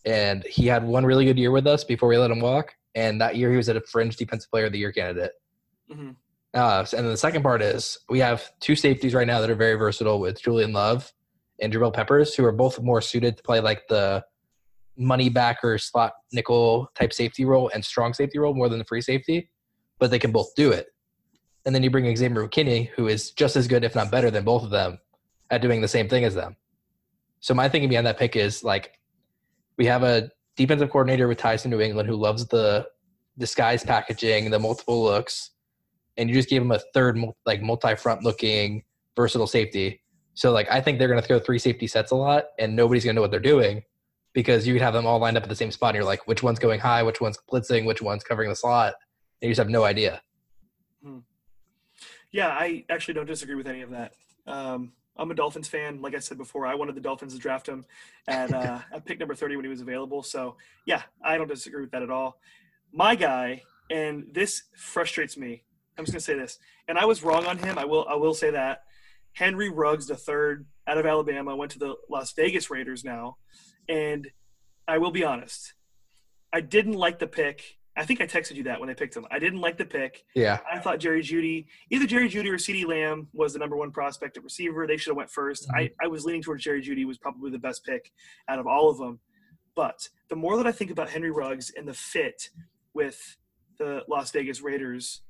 [0.05, 2.75] and he had one really good year with us before we let him walk.
[2.95, 5.31] And that year he was at a fringe defensive player of the year candidate.
[5.91, 6.15] Mhm.
[6.53, 9.55] Uh, and then the second part is we have two safeties right now that are
[9.55, 11.11] very versatile with Julian Love
[11.59, 14.23] and Jabril Peppers, who are both more suited to play like the
[14.95, 19.01] money backer slot nickel type safety role and strong safety role more than the free
[19.01, 19.49] safety,
[19.99, 20.87] but they can both do it.
[21.65, 24.43] And then you bring Xavier McKinney, who is just as good, if not better, than
[24.43, 24.99] both of them
[25.49, 26.55] at doing the same thing as them.
[27.39, 28.99] So my thinking behind that pick is like
[29.77, 32.87] we have a defensive coordinator with ties to New England who loves the
[33.37, 35.51] disguise packaging, the multiple looks,
[36.17, 38.83] and you just gave him a third like multi-front looking
[39.15, 40.01] versatile safety.
[40.35, 43.03] So like I think they're going to throw three safety sets a lot, and nobody's
[43.03, 43.83] going to know what they're doing
[44.33, 45.89] because you could have them all lined up at the same spot.
[45.89, 48.95] And you're like, which one's going high, which one's blitzing, which one's covering the slot,
[49.43, 50.21] you just have no idea.
[52.31, 54.13] Yeah, I actually don't disagree with any of that.
[54.47, 56.01] Um, I'm a Dolphins fan.
[56.01, 57.85] Like I said before, I wanted the Dolphins to draft him
[58.27, 60.23] at, uh, at pick number 30 when he was available.
[60.23, 62.39] So, yeah, I don't disagree with that at all.
[62.91, 65.63] My guy, and this frustrates me.
[65.97, 66.57] I'm just going to say this.
[66.87, 67.77] And I was wrong on him.
[67.77, 68.83] I will I will say that.
[69.33, 73.37] Henry Ruggs the third out of Alabama went to the Las Vegas Raiders now,
[73.89, 74.29] and
[74.87, 75.73] I will be honest,
[76.51, 77.77] I didn't like the pick.
[77.95, 79.25] I think I texted you that when I picked him.
[79.29, 80.23] I didn't like the pick.
[80.35, 80.59] Yeah.
[80.71, 84.35] I thought Jerry Jeudy, either Jerry Jeudy or CeeDee Lamb was the number one prospect
[84.37, 84.87] at receiver.
[84.87, 85.75] They should have went 1st Mhm.
[85.75, 88.11] I, I was leaning towards Jerry Jeudy was probably the best pick
[88.47, 89.19] out of all of them.
[89.75, 92.49] But the more that I think about Henry Ruggs and the fit
[92.93, 93.37] with
[93.77, 95.21] the Las Vegas Raiders,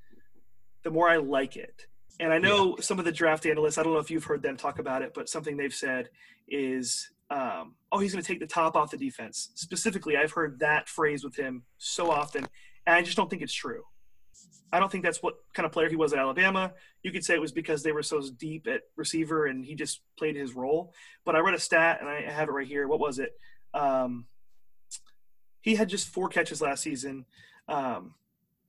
[0.84, 1.88] the more I like it.
[2.20, 4.56] And I know some of the draft analysts, I don't know if you've heard them
[4.56, 6.10] talk about it, but something they've said
[6.48, 9.50] is, um, oh, he's going to take the top off the defense.
[9.56, 12.46] Specifically, I've heard that phrase with him so often,
[12.86, 13.84] and I just don't think it's true.
[14.72, 16.74] I don't think that's what kind of player he was at Alabama.
[17.02, 20.02] You could say it was because they were so deep at receiver and he just
[20.18, 20.94] played his role.
[21.26, 22.88] But I read a stat, and I have it right here.
[22.88, 23.32] What was it?
[23.74, 24.26] Um,
[25.62, 27.26] he had just four catches last season
[27.68, 28.14] um,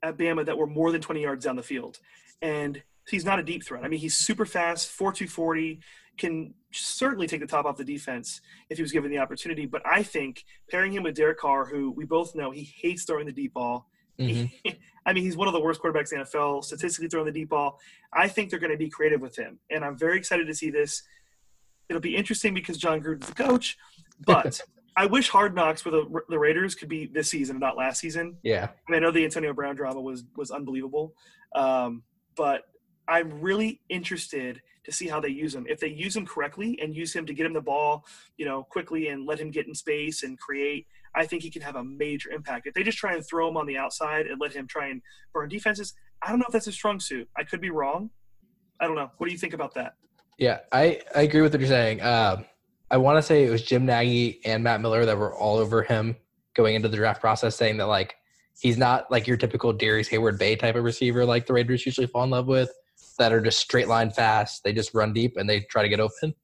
[0.02, 1.98] at Bama that were more than 20 yards down the field.
[2.40, 3.84] And he's not a deep threat.
[3.84, 5.80] I mean, he's super fast, 4.240,
[6.16, 8.40] can certainly take the top off the defense
[8.70, 9.66] if he was given the opportunity.
[9.66, 13.26] But I think pairing him with Derek Carr, who we both know he hates throwing
[13.26, 13.88] the deep ball.
[14.18, 14.50] Mhm.
[15.06, 17.50] I mean, he's one of the worst quarterbacks in the NFL, statistically throwing the deep
[17.50, 17.78] ball.
[18.12, 19.58] I think they're going to be creative with him.
[19.70, 21.02] And I'm very excited to see this.
[21.88, 23.76] It'll be interesting because Jon Gruden's the coach.
[24.24, 24.60] But
[24.96, 28.36] I wish Hard Knocks for the, the Raiders could be this season, not last season.
[28.42, 28.68] Yeah.
[28.88, 31.14] I, mean, I know the Antonio Brown drama was was unbelievable,
[31.54, 32.02] um,
[32.36, 32.62] but
[33.08, 35.66] I'm really interested to see how they use him.
[35.68, 38.04] If they use him correctly and use him to get him the ball,
[38.36, 41.62] you know, quickly and let him get in space and create, I think he can
[41.62, 42.66] have a major impact.
[42.66, 45.00] If they just try and throw him on the outside and let him try and
[45.32, 47.28] burn defenses, I don't know if that's a strong suit.
[47.36, 48.10] I could be wrong.
[48.80, 49.10] I don't know.
[49.18, 49.94] What do you think about that?
[50.38, 52.02] Yeah, I, I agree with what you're saying.
[52.02, 52.44] Um,
[52.90, 55.82] I want to say it was Jim Nagy and Matt Miller that were all over
[55.82, 56.16] him
[56.54, 58.16] going into the draft process, saying that like
[58.58, 62.24] he's not like your typical Darrius Heyward-Bey type of receiver like the Raiders usually fall
[62.24, 62.70] in love with,
[63.18, 64.64] that are just straight line fast.
[64.64, 66.34] They just run deep and they try to get open.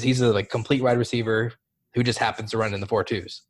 [0.00, 1.52] He's a like complete wide receiver
[1.94, 3.42] who just happens to run in the four twos.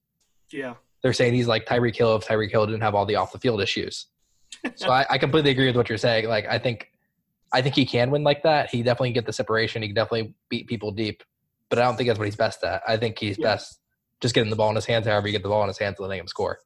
[0.52, 0.74] Yeah.
[1.02, 3.38] They're saying he's like Tyreek Hill if Tyreek Hill didn't have all the off the
[3.38, 4.06] field issues.
[4.74, 6.28] So I, I completely agree with what you're saying.
[6.28, 6.90] Like I think
[7.52, 8.70] I think he can win like that.
[8.70, 9.82] He definitely can get the separation.
[9.82, 11.22] He can definitely beat people deep.
[11.68, 12.82] But I don't think that's what he's best at.
[12.86, 13.48] I think he's Yeah.
[13.54, 13.80] best
[14.20, 15.96] just getting the ball in his hands, however you get the ball in his hands
[15.98, 16.58] and letting him score.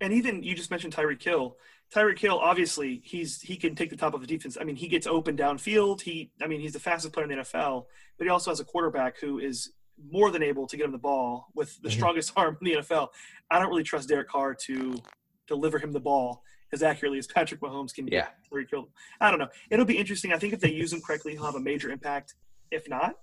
[0.00, 1.56] and even you just mentioned Tyreek Hill.
[1.94, 4.58] Tyreek Hill, obviously, he's he can take the top of the defense.
[4.60, 6.02] I mean, he gets open downfield.
[6.02, 7.84] He, I mean, he's the fastest player in the NFL,
[8.18, 9.72] but he also has a quarterback who is
[10.12, 11.92] more than able to get him the ball with the Mhm.
[11.92, 13.08] strongest arm in the NFL.
[13.50, 14.96] I don't really trust Derek Carr to
[15.46, 18.06] deliver him the ball as accurately as Patrick Mahomes can.
[18.06, 18.28] Yeah.
[18.52, 18.90] Tyreek Hill.
[19.20, 19.48] I don't know.
[19.70, 20.32] It'll be interesting.
[20.32, 22.34] I think if they use him correctly, he'll have a major impact.
[22.70, 23.14] If not,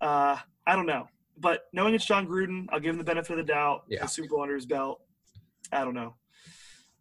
[0.00, 1.06] uh, I don't know.
[1.38, 3.84] But knowing it's Jon Gruden, I'll give him the benefit of the doubt.
[3.88, 4.02] Yeah.
[4.02, 5.00] The Super Bowl under his belt.
[5.72, 6.16] I don't know.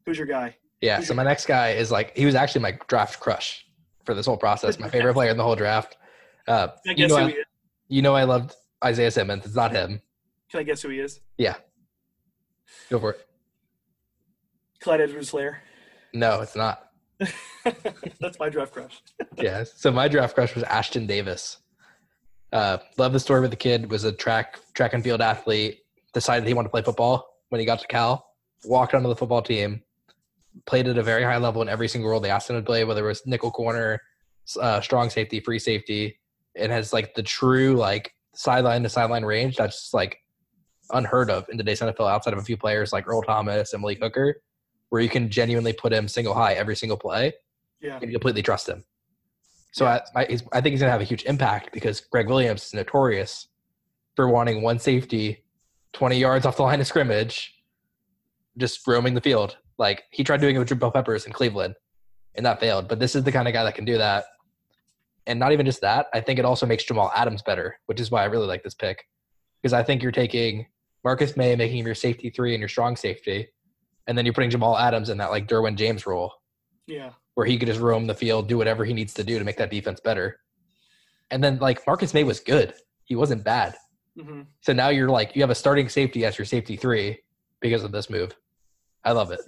[0.06, 0.56] Who's your guy?
[0.82, 1.02] Yeah.
[1.02, 3.66] So my next guy is like he was actually my draft crush
[4.06, 4.80] for this whole process.
[4.80, 5.98] My favorite player in the whole draft.
[6.48, 7.46] Uh, I you guess know, who I, he is?
[7.90, 9.46] you know I loved Isaiah Simmons.
[9.46, 10.02] It's not him.
[10.50, 11.20] Can I guess who he is?
[11.38, 11.56] Yeah.
[12.90, 13.28] Go for it.
[14.80, 15.58] Clyde Edwards-Helaire.
[16.14, 16.90] No, it's not.
[18.20, 19.02] That's my draft crush.
[19.38, 19.64] yeah.
[19.64, 21.58] So my draft crush was Ashtyn Davis.
[22.52, 23.92] Uh, love the story with the kid.
[23.92, 25.80] Was a track track and field athlete.
[26.14, 28.26] Decided he wanted to play football when he got to Cal.
[28.64, 29.84] Walked onto the football team.
[30.66, 32.84] Played at a very high level in every single role they asked him to play,
[32.84, 34.02] whether it was nickel corner,
[34.60, 36.20] uh, strong safety, free safety.
[36.56, 40.18] It has like the true like sideline to sideline range that's just like
[40.92, 44.00] unheard of in today's NFL outside of a few players like Earl Thomas and Malik
[44.02, 44.42] Hooker,
[44.90, 47.34] where you can genuinely put him single high every single play
[47.82, 48.00] Yeah.
[48.02, 48.84] and completely trust him.
[49.72, 52.66] So I, I, I think he's going to have a huge impact because Gregg Williams
[52.66, 53.48] is notorious
[54.16, 55.44] for wanting one safety,
[55.94, 57.54] 20 yards off the line of scrimmage,
[58.58, 59.58] just roaming the field.
[59.80, 61.74] Like he tried doing it with Jabril Peppers in Cleveland,
[62.36, 62.88] and that failed.
[62.88, 64.26] But this is the kind of guy that can do that.
[65.26, 68.12] And not even just that, I think it also makes Jamal Adams better, which is
[68.12, 69.06] why I really like this pick.
[69.62, 70.66] Because I think you're taking
[71.04, 73.48] Marcus Maye, making him your safety three and your strong safety,
[74.08, 76.34] and then you're putting Jamal Adams in that like Derwin James role
[76.88, 77.12] Yeah.
[77.36, 79.58] where he could just roam the field, do whatever he needs to do to make
[79.58, 80.40] that defense better.
[81.32, 82.74] And then like Marcus Maye was good.
[83.06, 83.76] He wasn't bad.
[84.20, 87.20] hmm So now you're like you have a starting safety as your safety three
[87.62, 88.36] because of this move.
[89.04, 89.40] I love it.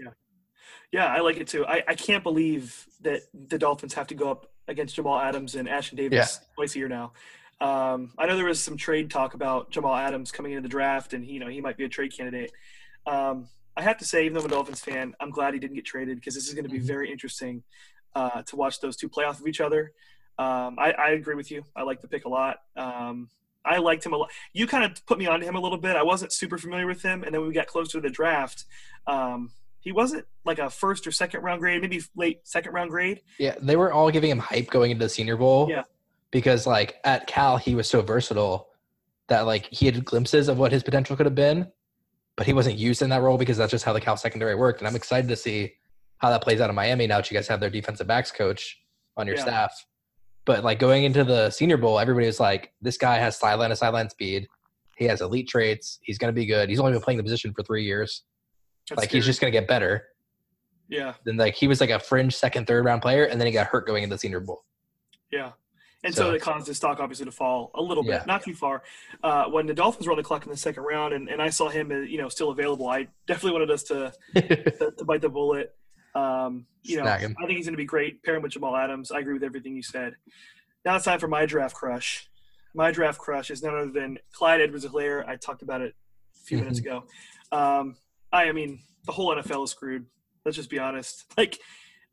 [0.91, 1.65] Yeah, I like it too.
[1.65, 5.67] I, I can't believe that the Dolphins have to go up against Jamal Adams and
[5.67, 7.13] Ashtyn Davis twice a year now.
[7.61, 11.13] Um, I know there was some trade talk about Jamal Adams coming into the draft,
[11.13, 12.51] and he, you know he might be a trade candidate.
[13.05, 15.75] Um, I have to say, even though I'm a Dolphins fan, I'm glad he didn't
[15.75, 16.87] get traded because this is going to be Mhm.
[16.87, 17.63] very interesting
[18.15, 19.93] uh, to watch those two play off of each other.
[20.37, 21.63] Um, I, I agree with you.
[21.75, 22.57] I like the pick a lot.
[22.75, 23.29] Um,
[23.65, 24.31] I liked him a lot.
[24.53, 25.95] You kind of put me onto him a little bit.
[25.95, 28.65] I wasn't super familiar with him, and then when we got closer to the draft,
[29.07, 33.21] um, he wasn't like a first or second round grade, maybe late second round grade.
[33.39, 35.67] Yeah, they were all giving him hype going into the Senior Bowl.
[35.69, 35.83] Yeah.
[36.31, 38.69] because like at Cal he was so versatile
[39.27, 41.67] that like he had glimpses of what his potential could have been,
[42.35, 44.79] but he wasn't used in that role because that's just how the Cal secondary worked.
[44.81, 45.73] And I'm excited to see
[46.17, 48.79] how that plays out in Miami now that you guys have their defensive backs coach
[49.17, 49.41] on your Yeah.
[49.43, 49.85] staff.
[50.45, 53.75] But like going into the Senior Bowl, everybody was like, "This guy has sideline to
[53.75, 54.47] sideline speed.
[54.97, 55.99] He has elite traits.
[56.03, 56.69] He's going to be good.
[56.69, 58.23] He's only been playing the position for three years.
[58.89, 60.07] That's like he's just going to get better."
[60.89, 63.53] yeah, Then like he was like a fringe second, third round player, and then he
[63.53, 64.65] got hurt going into the Senior Bowl.
[65.31, 65.51] yeah.
[66.03, 68.23] And so, So- it caused his stock obviously to fall a little bit, Yeah.
[68.25, 68.81] not too far.
[69.23, 71.49] Uh, when the Dolphins were on the clock in the second round, and, and I
[71.49, 75.21] saw him, uh, you know, still available, I definitely wanted us to to, to bite
[75.21, 75.73] the bullet.
[76.15, 77.05] Um, you know.
[77.05, 78.23] I think he's going to be great.
[78.23, 79.11] Pair him with Jamal Adams.
[79.11, 80.15] I agree with everything you said.
[80.83, 82.27] Now it's time for my draft crush.
[82.73, 85.27] My draft crush is none other than Clyde Edwards-Helaire.
[85.27, 85.93] I talked about it
[86.35, 87.03] a few minutes ago.
[87.51, 87.97] Um,
[88.31, 90.05] I, I mean, the whole NFL is screwed.
[90.45, 91.25] Let's just be honest.
[91.37, 91.59] Like,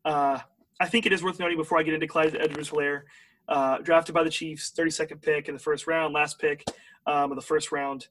[0.05, 0.39] uh,
[0.81, 3.03] I think it is worth noting before I get into Clyde Edwards-Helaire,
[3.49, 6.65] uh, drafted by the Chiefs, 32nd pick in the first round, last pick
[7.07, 8.09] um, of the first round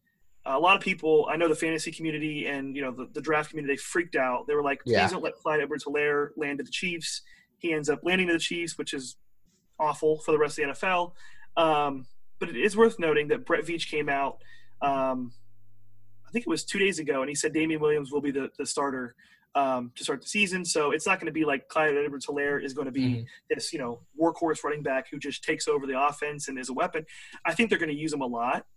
[0.55, 3.49] a lot of people, I know the fantasy community and you know the, the draft
[3.49, 4.47] community, they freaked out.
[4.47, 5.10] They were like, "Please Yeah.
[5.10, 7.21] don't let Clyde Edwards-Helaire land to the Chiefs."
[7.60, 9.17] He ends up landing to the Chiefs, which is
[9.79, 11.13] awful for the rest of the NFL.
[11.57, 12.05] Um,
[12.39, 14.38] but it is worth noting that Brett Veach came out,
[14.81, 15.33] um,
[16.27, 18.49] I think it was two days ago, and he said Damien Williams will be the,
[18.57, 19.15] the starter
[19.55, 20.63] um, to start the season.
[20.63, 23.25] So it's not going to be like Clyde Edwards-Helaire is going to be Mhm.
[23.49, 26.73] this you know workhorse running back who just takes over the offense and is a
[26.73, 27.05] weapon.
[27.43, 28.67] I think they're going to use him a lot.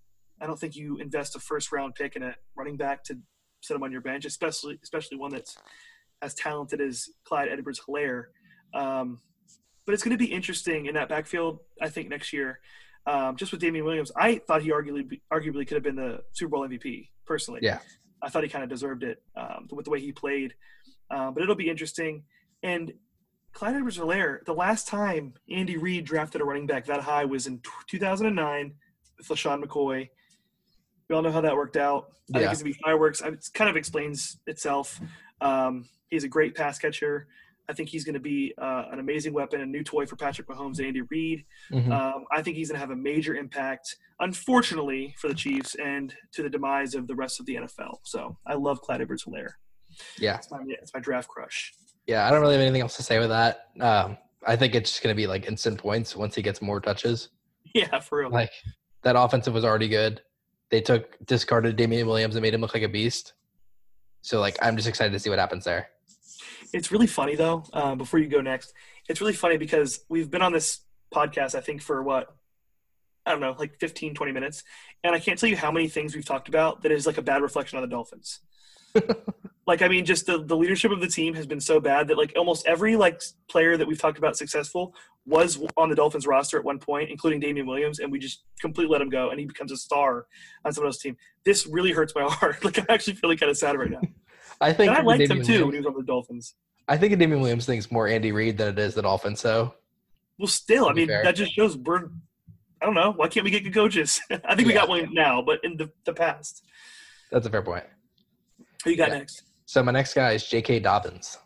[0.40, 3.18] I don't think you invest a first round pick in a running back to
[3.61, 5.57] set him on your bench, especially especially one that's
[6.22, 8.24] as talented as Clyde Edwards-Helaire.
[8.74, 9.20] Um,
[9.87, 11.61] but it's going to be interesting in that backfield.
[11.81, 12.61] I think next year,
[13.07, 16.50] um, just with Damien Williams, I thought he arguably arguably could have been the Super
[16.50, 17.61] Bowl MVP personally.
[17.62, 17.79] Yeah.
[18.22, 20.55] I thought he kind of deserved it um, with the way he played.
[21.11, 22.24] Um, but it'll be interesting.
[22.62, 22.92] And
[23.53, 27.59] Clyde Edwards-Helaire, the last time Andy Reid drafted a running back that high was in
[27.59, 28.74] t- 2009
[29.18, 30.09] with LeSean McCoy.
[31.11, 32.12] We all know how that worked out.
[32.33, 32.51] I think Yeah.
[32.53, 33.20] it's going to be fireworks.
[33.20, 35.01] It kind of explains itself.
[35.40, 37.27] Um, he's a great pass catcher.
[37.68, 40.46] I think he's going to be uh, an amazing weapon, a new toy for Patrick
[40.49, 41.44] Mahomes and Andy Reid.
[41.73, 41.90] Mhm.
[41.90, 46.14] Um, I think he's going to have a major impact, unfortunately, for the Chiefs and
[46.33, 47.99] to the demise of the rest of the NFL.
[48.05, 49.51] So I love Clyde Edwards-Helaire.
[50.18, 50.37] yeah.
[50.37, 51.73] It's my, it's my draft crush.
[52.07, 53.66] Yeah, I don't really have anything else to say with that.
[53.81, 56.81] Um, I think it's just going to be like instant points once he gets more
[56.81, 57.31] touches.
[57.75, 58.31] Yeah, for real.
[58.31, 58.51] Like
[59.03, 60.23] that offensive was already good.
[60.70, 63.33] They took discarded Damien Williams and made him look like a beast.
[64.22, 65.88] So like I'm just excited to see what happens there.
[66.72, 67.64] It's really funny though.
[67.72, 68.72] Uh, before you go next,
[69.09, 70.80] it's really funny because we've been on this
[71.12, 72.35] podcast, I think, for what
[73.26, 74.64] I don't know, like 15, 20 minutes,
[75.04, 77.22] and I can't tell you how many things we've talked about that is like a
[77.22, 78.40] bad reflection on the Dolphins.
[79.66, 82.16] like, I mean, just the the leadership of the team has been so bad that
[82.18, 84.94] like almost every like player that we've talked about successful
[85.27, 88.90] was on the Dolphins roster at one point, including Damien Williams, and we just completely
[88.92, 90.27] let him go, and he becomes a star
[90.64, 91.16] on someone else's team.
[91.44, 92.64] This really hurts my heart.
[92.64, 94.01] like, I'm actually feeling kind of sad right now.
[94.62, 96.55] I think And I liked him Damien too when he was on the Dolphins.
[96.88, 99.40] I think Damien Williams thinks more Andy Reid than it is the Dolphins.
[99.40, 99.75] So
[100.38, 101.23] Well, still, I mean, fair.
[101.23, 102.07] that just shows we're.
[102.83, 103.12] I don't know.
[103.12, 104.20] Why can't we get good coaches?
[104.44, 106.64] I think we got one now, but in the, the past.
[107.31, 107.85] that's a fair point.
[108.85, 109.18] Who you got Yeah.
[109.18, 109.42] next?
[109.70, 110.80] So my next guy is J.K.
[110.80, 111.38] Dobbins.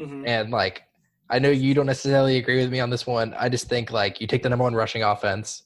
[0.00, 0.82] hmm And like,
[1.30, 3.34] I know you don't necessarily agree with me on this one.
[3.38, 5.62] I just think like you take the number one rushing offense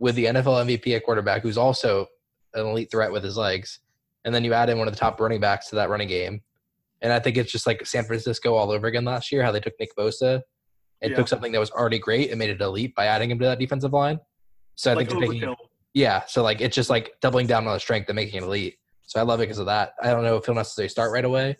[0.00, 2.06] with the NFL MVP at quarterback, who's also
[2.54, 3.78] an elite threat with his legs,
[4.24, 6.40] and then you add in one of the top running backs to that running game.
[7.00, 9.60] And I think it's just like San Francisco all over again last year, how they
[9.60, 10.42] took Nick Bosa
[11.00, 11.16] and Yeah.
[11.16, 13.60] took something that was already great and made it elite by adding him to that
[13.60, 14.18] defensive line.
[14.74, 15.54] So I Like think taking,
[15.94, 16.24] yeah.
[16.26, 18.78] So like it's just like doubling down on the strength and making it elite.
[19.06, 19.94] So I love it because of that.
[20.02, 21.56] I don't know if he'll necessarily start right away,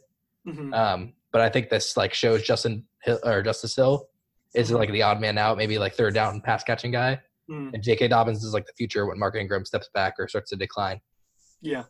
[0.47, 0.75] Mhm.
[0.75, 4.09] um, but I think this like shows Justin Hill, or Justice Hill
[4.55, 7.75] is like the odd man out, maybe like third down pass catching guy, Mhm.
[7.75, 8.09] and J.K.
[8.09, 11.01] Dobbins is like the future when Mark Ingram steps back or starts to decline.
[11.61, 11.85] Yeah.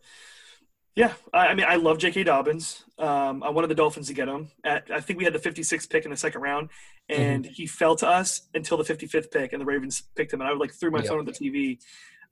[0.94, 1.12] Yeah.
[1.32, 2.24] I, I mean, I love J.K.
[2.24, 2.84] Dobbins.
[2.98, 4.50] Um, I wanted the Dolphins to get him.
[4.64, 6.70] At, I think we had the 56th pick in the second round,
[7.08, 7.52] and Mm-hmm.
[7.52, 10.40] he fell to us until the 55th pick, and the Ravens picked him.
[10.40, 11.06] And I like threw my Yep.
[11.08, 11.78] phone at the TV.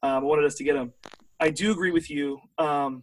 [0.03, 0.93] Um, I wanted us to get him.
[1.41, 2.41] I do agree with you.
[2.59, 3.03] Um,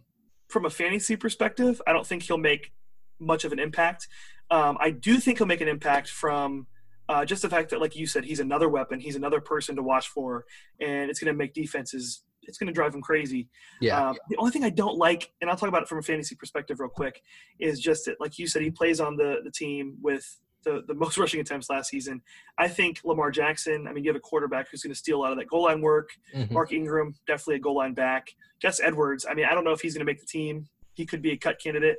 [0.52, 2.72] from a fantasy perspective, I don't think he'll make
[3.18, 4.06] much of an impact.
[4.50, 6.66] Um, I do think he'll make an impact from
[7.08, 9.00] uh, just the fact that, like you said, he's another weapon.
[9.00, 10.44] He's another person to watch for,
[10.80, 12.22] and it's going to make defenses.
[12.42, 13.48] It's going to drive him crazy.
[13.80, 16.02] Yeah, Um, the only thing I don't like, and I'll talk about it from a
[16.02, 17.22] fantasy perspective real quick,
[17.58, 20.26] is just that, like you said, he plays on the, the team with
[20.64, 22.22] the, the most rushing attempts last season.
[22.58, 25.22] I think Lamar Jackson, I mean, you have a quarterback who's going to steal a
[25.22, 26.10] lot of that goal line work.
[26.34, 26.50] Mhm.
[26.50, 28.34] Mark Ingram, definitely a goal line back.
[28.62, 30.68] Gus Edwards, I mean, I don't know if he's going to make the team.
[30.94, 31.98] He could be a cut candidate,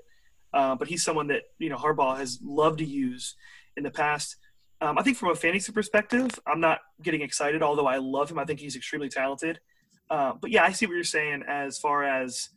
[0.53, 3.35] uh, but he's someone that, you know, Harbaugh has loved to use
[3.75, 4.37] in the past.
[4.81, 8.37] Um, I think from a fantasy perspective, I'm not getting excited, although I love him.
[8.37, 9.59] I think he's extremely talented.
[10.09, 12.49] Uh, but yeah, I see what you're saying as far as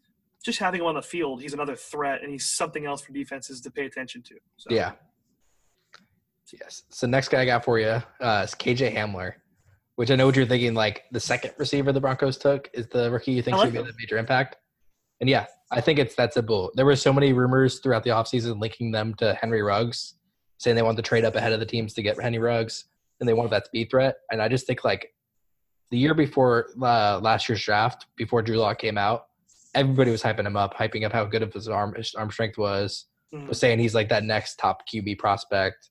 [0.45, 1.41] just having him on the field.
[1.41, 4.35] He's another threat, and he's something else for defenses to pay attention to.
[4.57, 4.69] So.
[4.71, 4.93] Yeah.
[6.53, 6.83] Yes.
[6.91, 9.33] So next guy I got for you uh, is KJ Hamler,
[9.97, 10.75] which I know what you're thinking.
[10.75, 13.79] Like the second receiver the Broncos took is the rookie you think like should be
[13.91, 14.57] a major impact.
[15.21, 16.71] And yeah, I think it's that simple.
[16.75, 20.15] There were so many rumors throughout the offseason linking them to Henry Ruggs,
[20.59, 22.85] saying they want to trade up ahead of the teams to get Henry Ruggs,
[23.21, 24.17] and they wanted that speed threat.
[24.31, 25.13] And I just think like
[25.91, 29.27] the year before uh, last year's draft, before Drew Lock came out,
[29.75, 32.59] everybody was hyping him up, hyping up how good of his arm his arm strength
[32.59, 33.49] was Mhm.
[33.49, 35.91] was saying he's like that next top QB prospect.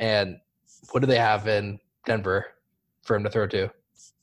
[0.00, 0.40] And
[0.90, 2.46] what do they have in Denver
[3.04, 3.70] for him to throw to?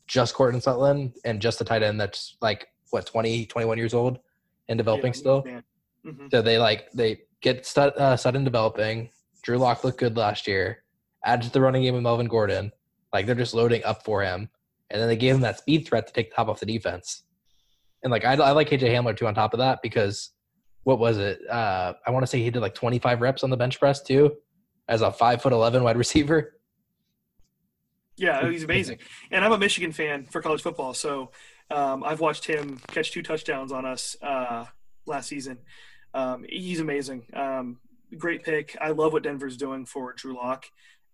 [0.07, 4.19] Just Courtland Sutton and just a tight end that's like what 20, 21 years old
[4.67, 5.43] and developing Yeah, still.
[5.45, 5.63] man.
[6.05, 6.31] Mhm.
[6.31, 9.09] So they like they get Sut, uh, Sutton developing.
[9.43, 10.83] Drew Lock looked good last year.
[11.23, 12.71] Add to the running game of Melvin Gordon.
[13.13, 14.49] Like they're just loading up for him,
[14.89, 17.23] and then they gave him that speed threat to take the top off the defense.
[18.03, 20.31] And like I, I like KJ Hamler too on top of that because
[20.83, 21.39] what was it?
[21.49, 24.37] Uh, I want to say he did like 25 reps on the bench press too,
[24.87, 26.53] as a five foot 11 wide receiver.
[28.15, 28.97] Yeah, he's amazing.
[29.29, 31.31] And I'm a Michigan fan for college football, so
[31.69, 34.65] um, I've watched him catch two touchdowns on us uh,
[35.05, 35.59] last season.
[36.13, 37.27] Um, he's amazing.
[37.33, 37.79] Um,
[38.17, 38.75] great pick.
[38.81, 40.65] I love what Denver's doing for Drew Lock.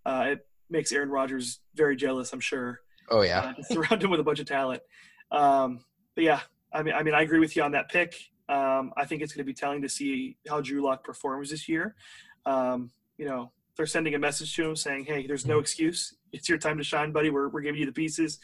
[0.06, 2.80] Uh, it makes Aaron Rodgers very jealous, I'm sure.
[3.10, 4.82] Oh yeah, Uh, surround him with a bunch of talent.
[5.30, 5.84] Um,
[6.14, 6.40] but yeah,
[6.72, 8.14] I mean, I mean, I agree with you on that pick.
[8.48, 11.68] Um, I think it's going to be telling to see how Drew Lock performs this
[11.68, 11.94] year.
[12.46, 16.14] Um, you know, they're sending a message to him saying, "Hey, there's no excuse.
[16.32, 17.30] It's your time to shine, buddy.
[17.30, 18.38] We're we're giving you the pieces."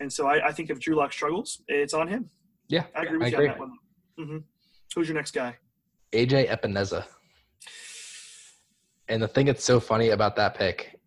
[0.00, 2.28] And so I, I think if Drew Lock struggles, it's on him.
[2.68, 3.48] yeah, I agree with I you agree.
[3.48, 4.28] on that one.
[4.28, 4.38] hmm
[4.94, 5.56] Who's your next guy?
[6.12, 7.04] AJ Epenesa.
[9.08, 10.98] And the thing that's so funny about that pick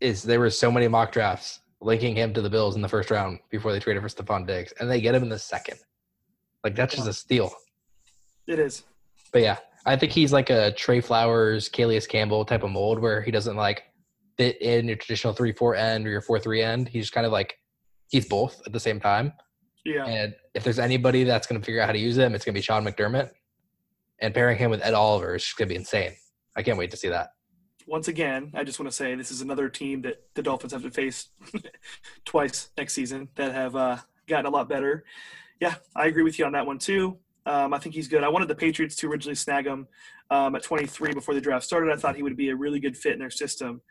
[0.00, 3.10] is there were so many mock drafts linking him to the Bills in the first
[3.10, 5.78] round before they traded for Stefon Diggs, and they get him in the second.
[6.62, 7.52] Like that's just a steal.
[8.46, 8.84] It is.
[9.32, 13.20] But yeah, I think he's like a Trey Flowers, Calais Campbell type of mold where
[13.20, 13.84] he doesn't like
[14.36, 16.88] fit in your traditional three four end or your four three end.
[16.88, 17.58] He's just kind of like
[18.08, 19.32] he's both at the same time.
[19.84, 20.06] Yeah.
[20.06, 22.54] And if there's anybody that's going to figure out how to use him, it's going
[22.54, 23.30] to be Sean McDermott.
[24.20, 26.12] And pairing him with Ed Oliver is just going to be insane.
[26.56, 27.30] I can't wait to see that.
[27.86, 30.82] Once again, I just want to say this is another team that the Dolphins have
[30.82, 31.28] to face
[32.24, 35.04] twice next season that have uh, gotten a lot better.
[35.60, 37.18] Yeah, I agree with you on that one too.
[37.46, 38.24] Um, I think he's good.
[38.24, 39.86] I wanted the Patriots to originally snag him
[40.30, 41.92] um, at 23 before the draft started.
[41.92, 43.82] I thought he would be a really good fit in their system.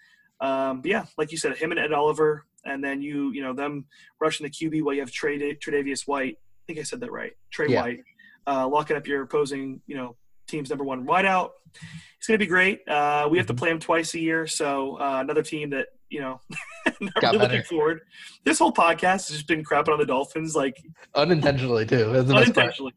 [0.42, 3.54] Um, but yeah, like you said, him and Ed Oliver, and then you, you know,
[3.54, 3.86] them
[4.20, 6.38] rushing the QB while you have Trey Tre'Davious White.
[6.40, 7.34] I think I said that right.
[7.52, 7.82] Trey Yeah.
[7.82, 8.00] White,
[8.48, 10.16] uh, locking up your opposing, you know,
[10.48, 11.52] team's number one wideout.
[12.18, 12.88] It's going to be great.
[12.88, 16.22] Uh, we have to play him twice a year, so uh, another team that you
[16.22, 16.40] know,
[17.02, 17.54] not Got really better.
[17.56, 18.02] looking forward.
[18.44, 20.78] This whole podcast has just been crapping on the Dolphins, like
[21.16, 22.12] Unintentionally too.
[22.12, 22.58] That's the best part.
[22.58, 22.94] unintentionally.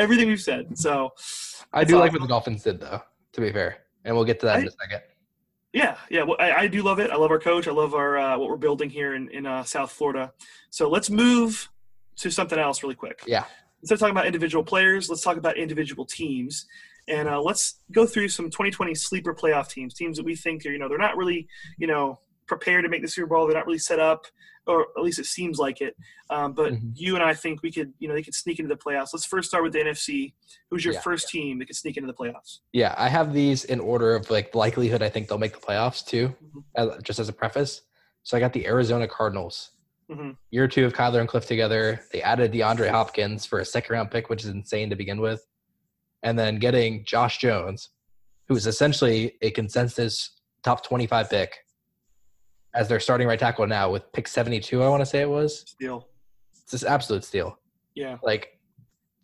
[0.00, 0.78] Everything we've said.
[0.78, 1.12] So
[1.72, 3.78] I do like what the Dolphins did though, to be fair.
[4.04, 5.02] And we'll get to that in a second.
[5.72, 6.22] Yeah, yeah.
[6.24, 7.10] Well, I, I do love it.
[7.10, 7.68] I love our coach.
[7.68, 10.32] I love our uh, what we're building here in in uh, South Florida.
[10.70, 11.68] So let's move
[12.16, 13.22] to something else really quick.
[13.26, 13.44] Yeah.
[13.82, 16.66] Instead of talking about individual players, let's talk about individual teams,
[17.08, 19.94] and uh, let's go through some 2020 sleeper playoff teams.
[19.94, 21.46] Teams that we think are you know they're not really
[21.78, 22.18] you know
[22.50, 23.46] prepared to make the Super Bowl.
[23.46, 24.26] They're not really set up,
[24.66, 25.96] or at least it seems like it.
[26.30, 26.92] Um, but Mhm.
[26.96, 29.10] you and I think we could you know they could sneak into the playoffs.
[29.12, 30.34] Let's first start with the NFC.
[30.68, 31.00] Who's your Yeah.
[31.00, 32.58] first team that could sneak into the playoffs?
[32.72, 36.04] Yeah, I have these in order of like likelihood I think they'll make the playoffs
[36.04, 36.64] too, Mhm.
[36.76, 37.82] as, just as a preface.
[38.24, 39.70] So I got the Arizona Cardinals.
[40.10, 40.36] Mhm.
[40.50, 42.04] Year two of Kyler and Cliff together.
[42.12, 45.46] They added DeAndre Hopkins for a second round pick, which is insane to begin with.
[46.24, 47.90] And then getting Josh Jones,
[48.48, 50.32] who is essentially a consensus
[50.64, 51.56] top 25 pick
[52.74, 55.74] as their starting right tackle now with pick 72, I want to say it was.
[55.78, 56.08] Deal.
[56.52, 57.58] It's just absolute steal.
[57.94, 58.18] Yeah.
[58.22, 58.58] Like,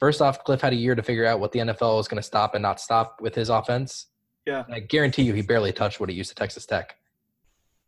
[0.01, 2.27] first off, Cliff had a year to figure out what the NFL was going to
[2.27, 4.07] stop and not stop with his offense.
[4.47, 4.65] Yeah.
[4.67, 6.97] And I guarantee you, he barely touched what he used to Texas Tech.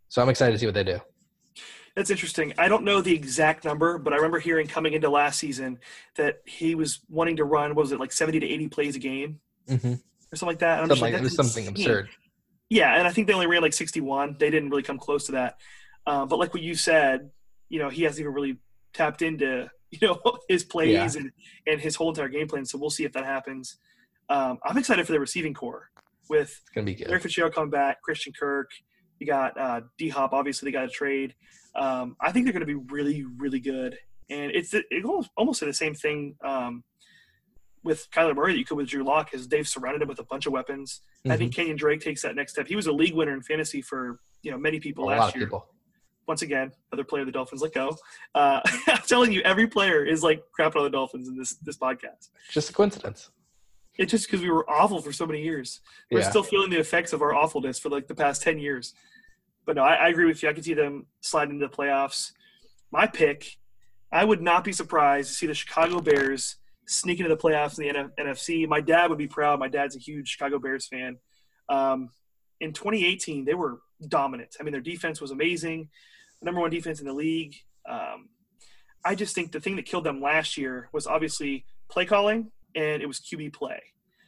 [0.09, 1.01] So I'm excited to see what they do.
[1.97, 2.55] That's interesting.
[2.59, 5.81] I don't know the exact number, but I remember hearing coming into last season
[6.17, 9.01] that he was wanting to run, what was it, like 70 to 80 plays a
[9.01, 9.95] game Mm-hmm.
[9.95, 10.83] or something like that?
[10.83, 12.09] And I'm Something, just like, something absurd.
[12.71, 14.37] Yeah, and I think they only ran like 61.
[14.39, 15.57] They didn't really come close to that.
[16.07, 17.31] Um, but like what you said,
[17.69, 18.59] you know, he hasn't even really
[18.93, 21.21] tapped into, you know, his plays Yeah.
[21.23, 21.31] and,
[21.67, 22.65] and his whole entire game plan.
[22.65, 23.79] So we'll see if that happens.
[24.29, 25.91] Um, I'm excited for the receiving corps
[26.29, 27.23] with It's to be Larry good.
[27.23, 28.71] Fitzgerald coming back, Christian Kirk.
[29.19, 30.33] You got uh, D Hop.
[30.33, 31.35] Obviously, they got a trade.
[31.75, 33.99] Um, I think they're going to be really, really good.
[34.31, 36.85] And it's it almost almost the same thing um,
[37.85, 40.25] with Kyler Murray that you could with Drew Lock, is they've surrounded him with a
[40.25, 41.01] bunch of weapons.
[41.25, 41.39] I Mm-hmm.
[41.39, 42.67] think Kenyan Drake takes that next step.
[42.67, 45.29] He was a league winner in fantasy for you know many people a lot last
[45.31, 45.47] of year.
[45.47, 45.67] people.
[46.27, 47.97] Once again, other player the Dolphins let go.
[48.35, 51.77] Uh, I'm telling you, every player is like crap on the Dolphins in this this
[51.79, 52.29] podcast.
[52.51, 53.31] Just a coincidence.
[53.97, 55.81] It's just because we were awful for so many years.
[56.11, 56.29] We're Yeah.
[56.31, 58.95] still feeling the effects of our awfulness for like the past ten years.
[59.67, 60.49] But no, I, I agree with you.
[60.49, 62.33] I can see them sliding into the playoffs.
[62.93, 63.57] My pick,
[64.13, 66.57] I would not be surprised to see the Chicago Bears
[66.89, 68.67] sneak into the playoffs in the NF- NFC.
[68.67, 69.61] My dad would be proud.
[69.61, 71.19] My dad's a huge Chicago Bears fan.
[71.69, 72.11] Um,
[72.61, 73.79] in 2018, they were
[74.09, 74.57] dominant.
[74.59, 75.91] I mean, their defense was amazing,
[76.43, 77.55] number one defense in the league.
[77.89, 78.31] Um,
[79.05, 83.03] I just think the thing that killed them last year was obviously play calling and
[83.03, 83.81] it was QB play.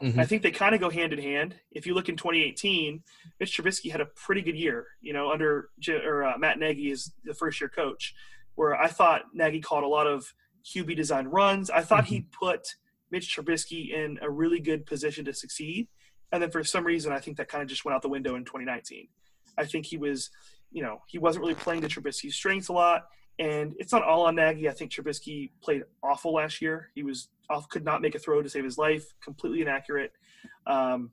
[0.02, 0.18] Mhm.
[0.18, 1.56] I think they kind of go hand in hand.
[1.72, 3.02] If you look in 2018,
[3.38, 7.12] Mitch Trubisky had a pretty good year, you know, under or uh, Matt Nagy is
[7.24, 8.14] the first year coach,
[8.54, 10.32] where I thought Nagy called a lot of
[10.64, 11.70] QB design runs.
[11.70, 12.74] I thought he put
[13.10, 15.88] Mitch Trubisky in a really good position to succeed.
[16.32, 18.36] And then for some reason, I think that kind of just went out the window
[18.36, 19.08] in 2019.
[19.58, 20.30] I think he was,
[20.70, 23.06] you know, he wasn't really playing to Trubisky's strengths a lot.
[23.38, 24.68] And it's not all on Nagy.
[24.68, 26.90] I think Trubisky played awful last year.
[26.94, 30.12] He was off, could not make a throw to save his life, completely inaccurate.
[30.66, 31.10] Um,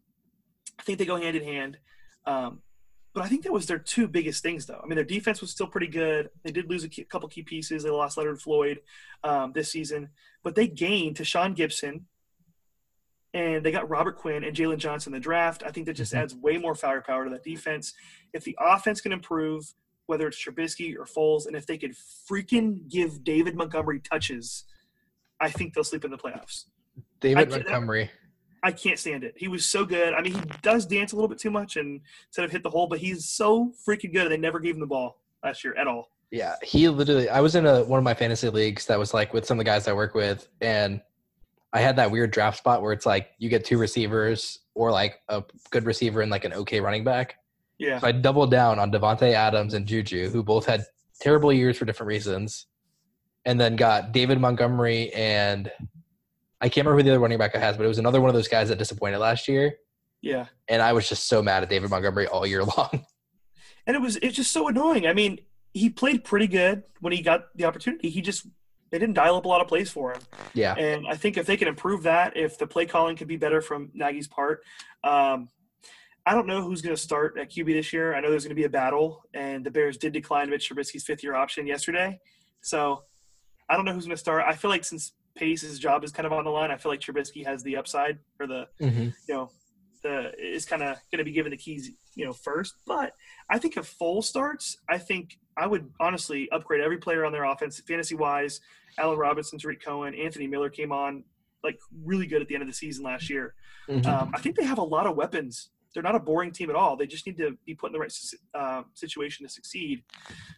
[0.78, 1.78] I think they go hand in hand.
[2.26, 2.62] Um,
[3.18, 4.80] but I think that was their two biggest things, though.
[4.84, 6.30] I mean, their defense was still pretty good.
[6.44, 7.82] They did lose a key, couple key pieces.
[7.82, 8.82] They lost Leonard Floyd
[9.24, 10.10] um, this season,
[10.44, 12.02] but they gained Tashaun Gipson,
[13.34, 15.64] and they got Robert Quinn and Jaylon Johnson in the draft.
[15.66, 16.20] I think that just Mhm.
[16.20, 17.96] adds way more firepower to that defense.
[18.34, 19.74] If the offense can improve,
[20.06, 21.96] whether it's Trubisky or Foles, and if they could
[22.30, 24.64] freaking give David Montgomery touches,
[25.40, 26.66] I think they'll sleep in the playoffs.
[27.20, 28.12] David can't- Montgomery.
[28.64, 29.34] I can't stand it.
[29.38, 30.14] He was so good.
[30.14, 32.70] I mean, he does dance a little bit too much and instead of hit the
[32.70, 34.24] hole, but he's so freaking good.
[34.24, 36.10] And they never gave him the ball last year at all.
[36.32, 37.30] Yeah, he literally.
[37.30, 39.60] I was in a one of my fantasy leagues that was like with some of
[39.60, 41.02] the guys I work with, and
[41.72, 45.22] I had that weird draft spot where it's like you get two receivers or like
[45.30, 47.36] a good receiver and like an okay running back.
[47.78, 48.00] Yeah.
[48.00, 50.84] So I doubled down on Davante Adams and Juju, who both had
[51.22, 52.66] terrible years for different reasons,
[53.46, 55.72] and then got David Montgomery and
[56.62, 58.30] I can't remember who the other running back I has, but it was another one
[58.30, 59.76] of those guys that disappointed last year,
[60.22, 60.48] Yeah.
[60.68, 63.06] and I was just so mad at David Montgomery all year long.
[63.86, 65.06] And it was it's just so annoying.
[65.08, 65.40] I mean,
[65.74, 68.10] he played pretty good when he got the opportunity.
[68.10, 68.48] He just
[68.90, 70.22] they didn't dial up a lot of plays for him.
[70.54, 73.36] yeah, And I think if they can improve that, if the play calling could be
[73.36, 74.64] better from Nagy's part,
[75.04, 75.50] um,
[76.26, 78.16] I don't know who's going to start at QB this year.
[78.16, 81.04] I know there's going to be a battle, and the Bears did decline Mitch Trubisky's
[81.04, 82.18] fifth year option yesterday.
[82.62, 83.04] So
[83.70, 84.44] I don't know who's going to start.
[84.48, 87.00] I feel like since Pace's job is kind of on the line, I feel like
[87.00, 89.52] Trubisky has the upside or the hmm you know
[90.04, 92.74] the is kind of going to be given the keys you know first.
[92.86, 93.14] But
[93.50, 97.46] I think if Foles starts, I think I would honestly upgrade every player on their
[97.46, 98.60] offense fantasy wise.
[99.00, 101.24] Allen Robinson, Tarik Cohen, Anthony Miller came on
[101.64, 103.54] like really good at the end of the season last year.
[103.90, 104.06] Mhm.
[104.06, 105.70] Um, I think they have a lot of weapons.
[105.94, 106.96] They're not a boring team at all.
[106.96, 108.14] They just need to be put in the right
[108.54, 110.04] uh, situation to succeed.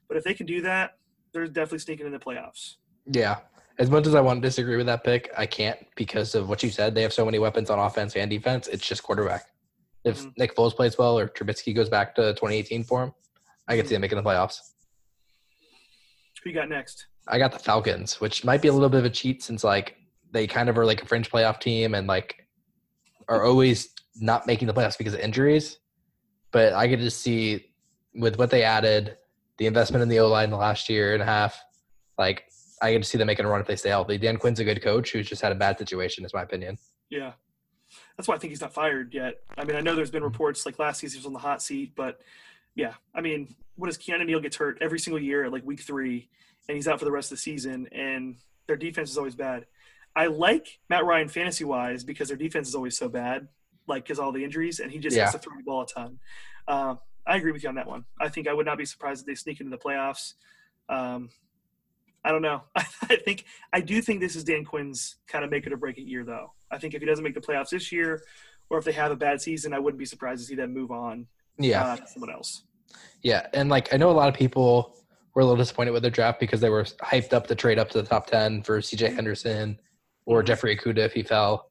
[0.07, 0.97] But if they can do that,
[1.31, 2.75] they're definitely sneaking in the playoffs.
[3.05, 3.37] Yeah.
[3.79, 6.61] As much as I want to disagree with that pick, I can't because of what
[6.61, 6.93] you said.
[6.93, 8.67] They have so many weapons on offense and defense.
[8.67, 9.45] It's just quarterback.
[10.03, 10.37] If Mhm.
[10.37, 13.13] Nick Foles plays well or Trubisky goes back to 2018 for him,
[13.69, 14.59] I can see them making the playoffs.
[16.43, 17.05] Who you got next?
[17.27, 19.95] I got the Falcons, which might be a little bit of a cheat since like
[20.31, 22.47] they kind of are like a fringe playoff team and like
[23.29, 25.77] are always not making the playoffs because of injuries.
[26.51, 27.71] But I could just see
[28.13, 29.17] with what they added,
[29.57, 31.61] the investment in the O line the last year and a half,
[32.17, 32.45] like
[32.81, 34.17] I could see them making a run if they stay healthy.
[34.17, 36.77] Dan Quinn's a good coach who's just had a bad situation, is my opinion.
[37.09, 37.33] Yeah.
[38.17, 39.35] That's why I think he's not fired yet.
[39.57, 41.61] I mean, I know there's been reports like last season he was on the hot
[41.61, 42.21] seat, but
[42.75, 45.81] yeah, I mean, what is Keanu Neal gets hurt every single year at like week
[45.81, 46.29] three,
[46.67, 48.35] and he's out for the rest of the season, and
[48.67, 49.65] their defense is always bad.
[50.15, 53.47] I like Matt Ryan fantasy wise because their defense is always so bad,
[53.87, 55.23] like because all the injuries, and he just Yeah.
[55.23, 56.19] has to throw the ball a ton.
[56.67, 58.05] Uh, I agree with you on that one.
[58.19, 60.33] I think I would not be surprised if they sneak into the playoffs.
[60.89, 61.29] Um,
[62.25, 62.63] I don't know.
[62.75, 65.97] I think I do think this is Dan Quinn's kind of make it or break
[65.97, 66.53] it year, though.
[66.71, 68.21] I think if he doesn't make the playoffs this year,
[68.69, 70.91] or if they have a bad season, I wouldn't be surprised to see them move
[70.91, 71.83] on Yeah.
[71.83, 72.63] uh, to someone else.
[73.23, 74.95] Yeah, and like I know a lot of people
[75.33, 77.89] were a little disappointed with their draft because they were hyped up to trade up
[77.91, 79.13] to the top ten for C.J.
[79.13, 79.79] Henderson
[80.25, 81.69] or Jeffrey Okudah if he fell.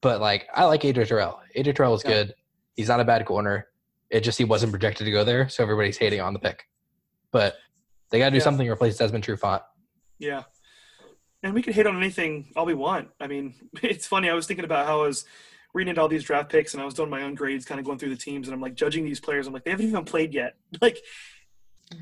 [0.00, 1.40] But like I like AJ Terrell.
[1.56, 2.10] AJ Terrell is Yeah.
[2.10, 2.34] good.
[2.76, 3.68] He's not a bad corner.
[4.10, 6.64] It just he wasn't projected to go there, so everybody's hating on the pick.
[7.30, 7.56] But
[8.10, 8.42] they got to do Yeah.
[8.44, 9.62] something to replace Desmond Trufant.
[10.18, 10.44] Yeah.
[11.42, 13.08] And we could hate on anything all we want.
[13.20, 14.30] I mean, it's funny.
[14.30, 15.24] I was thinking about how I was
[15.74, 17.84] reading into all these draft picks and I was doing my own grades, kind of
[17.84, 19.46] going through the teams, and I'm like judging these players.
[19.46, 20.54] I'm like, they haven't even played yet.
[20.80, 20.98] Like,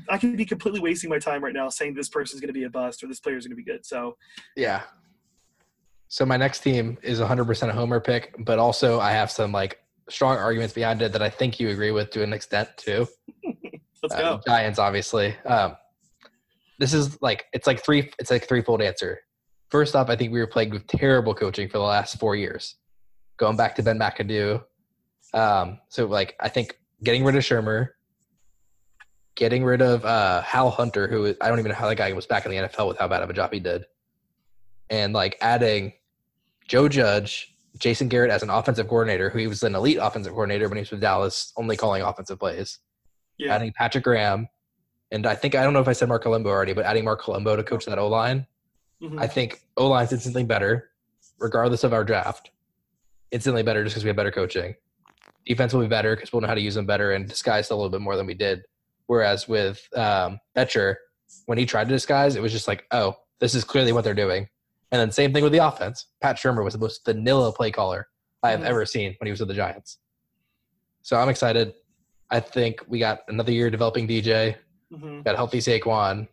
[0.09, 2.63] I could be completely wasting my time right now saying this person's going to be
[2.63, 3.85] a bust or this player's going to be good.
[3.85, 4.15] So,
[4.55, 4.83] Yeah.
[6.07, 9.79] So my next team is 100% a homer pick, but also I have some like
[10.09, 13.07] strong arguments behind it that I think you agree with to an extent too.
[14.03, 14.41] Let's Uh, go.
[14.45, 15.35] Giants, obviously.
[15.45, 15.75] Um,
[16.83, 18.11] this is like it's like three.
[18.19, 19.21] It's like threefold answer.
[19.69, 22.75] First off, I think we were plagued with terrible coaching for the last four years,
[23.37, 24.61] going back to Ben McAdoo.
[25.33, 27.89] Um, so like I think getting rid of Shurmur,
[29.35, 32.11] getting rid of uh, Hal Hunter, who is- I don't even know how that guy
[32.11, 33.85] was back in the NFL with how bad of a job he did,
[34.89, 35.93] and like adding
[36.67, 40.67] Joe Judge, Jason Garrett as an offensive coordinator, who he was an elite offensive coordinator
[40.67, 42.79] when he was with Dallas, only calling offensive plays
[43.37, 43.55] Yeah.
[43.55, 44.47] adding Patrick Graham,
[45.13, 47.21] and I think I don't know if I said Marc Colombo already, but adding Marc
[47.21, 48.47] Colombo to coach that O line,
[49.01, 49.19] Mhm.
[49.21, 50.89] I think O line's instantly better,
[51.39, 52.49] regardless of our draft.
[53.31, 54.75] Instantly better just because we have better coaching.
[55.45, 57.75] Defense will be better because we'll know how to use them better and disguise a
[57.75, 58.63] little bit more than we did.
[59.07, 60.95] Whereas with um, Bettcher,
[61.45, 64.13] when he tried to disguise, it was just like, oh, this is clearly what they're
[64.13, 64.47] doing.
[64.91, 66.07] And then same thing with the offense.
[66.21, 68.07] Pat Shurmur was the most vanilla play caller
[68.41, 68.65] I have Mhm.
[68.67, 69.97] ever seen when he was with the Giants.
[71.01, 71.73] So I'm excited.
[72.29, 74.55] I think we got another year developing DJ.
[74.93, 75.23] Mhm.
[75.23, 76.27] Got healthy Saquon.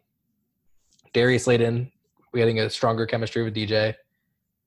[1.12, 1.90] Darius Slayton,
[2.32, 3.94] we getting a stronger chemistry with DJ.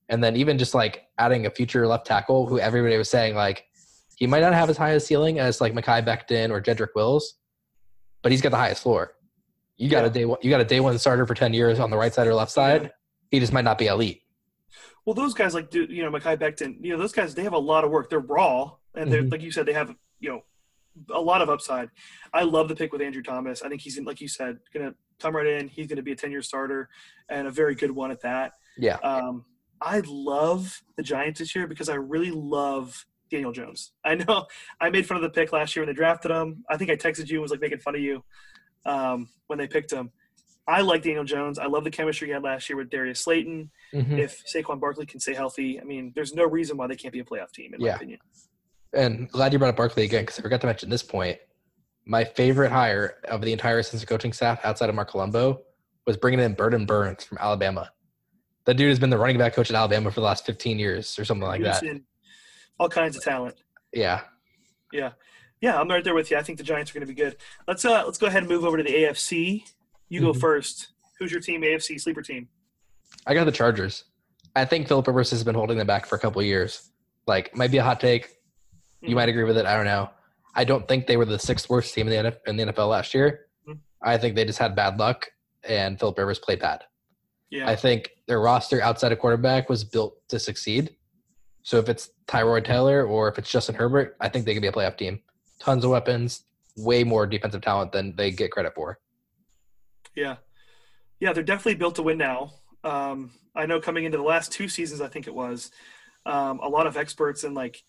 [0.08, 3.66] And then even just like adding a future left tackle who everybody was saying like
[4.16, 7.34] he might not have as high a ceiling as like Mekhi Becton or Jedrick Wills,
[8.22, 9.14] but he's got the highest floor.
[9.76, 10.06] You got Yeah.
[10.06, 12.12] a day one you got a day one starter for ten years on the right
[12.12, 12.82] side or left side.
[12.82, 12.88] Yeah.
[13.30, 14.22] He just might not be elite.
[15.06, 16.76] Well, those guys like do you know Mekhi Becton?
[16.84, 18.10] You know those guys they have a lot of work.
[18.10, 19.32] They're raw, and they're Mhm.
[19.32, 20.42] like you said they have you know
[21.12, 21.88] a lot of upside.
[22.32, 23.62] I love the pick with Andrew Thomas.
[23.62, 25.68] I think he's like you said gonna come right in.
[25.68, 26.88] He's gonna be a ten year starter
[27.28, 28.52] and a very good one at that.
[28.76, 28.96] Yeah.
[28.96, 29.44] Um,
[29.80, 33.92] I love the Giants this year because I really love Daniel Jones.
[34.04, 34.46] I know
[34.80, 36.64] I made fun of the pick last year when they drafted him.
[36.70, 38.22] I think I texted you and was like making fun of you
[38.86, 40.10] um, when they picked him.
[40.66, 41.58] I like Daniel Jones.
[41.58, 44.18] I love the chemistry he had last year with Darius Slayton Mhm.
[44.18, 47.20] if Saquon Barkley can stay healthy, I mean, there's no reason why they can't be
[47.20, 48.20] a playoff team, in my opinion.
[48.94, 51.38] And glad you brought up Barkley again because I forgot to mention this point.
[52.06, 55.62] My favorite hire of the entire assistant coaching staff outside of Marc Colombo
[56.06, 57.90] was bringing in Burton Burns from Alabama.
[58.66, 61.18] That dude has been the running back coach at Alabama for the last 15 years
[61.18, 61.82] or something like that.
[62.78, 63.54] All kinds of talent.
[63.92, 64.22] Yeah.
[64.92, 65.12] Yeah,
[65.60, 66.36] Yeah, I'm right there with you.
[66.36, 67.36] I think the Giants are going to be good.
[67.66, 69.64] Let's uh let's go ahead and move over to the AFC.
[70.08, 70.40] You go Mhm.
[70.40, 70.88] first.
[71.18, 71.62] Who's your team?
[71.62, 72.48] AFC sleeper team.
[73.26, 74.04] I got the Chargers.
[74.54, 76.90] I think Philip Rivers has been holding them back for a couple of years.
[77.26, 78.33] Like, might be a hot take.
[79.04, 79.14] You Mhm.
[79.16, 79.66] might agree with it.
[79.66, 80.10] I don't know.
[80.54, 83.12] I don't think they were the sixth worst team in the, in the NFL last
[83.14, 83.46] year.
[83.68, 83.78] Mhm.
[84.02, 85.30] I think they just had bad luck,
[85.62, 86.84] and Philip Rivers played bad.
[87.50, 87.68] Yeah.
[87.68, 90.96] I think their roster outside of quarterback was built to succeed.
[91.62, 94.68] So if it's Tyrod Taylor or if it's Justin Herbert, I think they could be
[94.68, 95.22] a playoff team.
[95.60, 96.44] Tons of weapons,
[96.76, 98.98] way more defensive talent than they get credit for.
[100.14, 100.36] Yeah.
[101.20, 102.52] Yeah, they're definitely built to win now.
[102.82, 105.70] Um, I know coming into the last two seasons, I think it was,
[106.26, 107.82] um, a lot of experts and like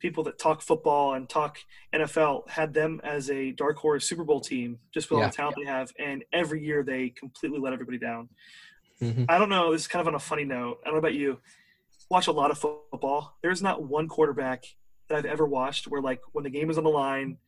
[0.00, 1.58] people that talk football and talk
[1.94, 5.56] NFL had them as a dark horse Super Bowl team just with all the talent
[5.56, 5.92] they have.
[5.98, 8.30] And every year they completely let everybody down.
[9.00, 9.26] Mhm.
[9.28, 9.72] I don't know.
[9.72, 10.80] This is kind of on a funny note.
[10.82, 11.38] I don't know about you.
[12.10, 13.36] Watch a lot of football.
[13.42, 14.64] There's not one quarterback
[15.08, 17.38] that I've ever watched where, like, when the game is on the line,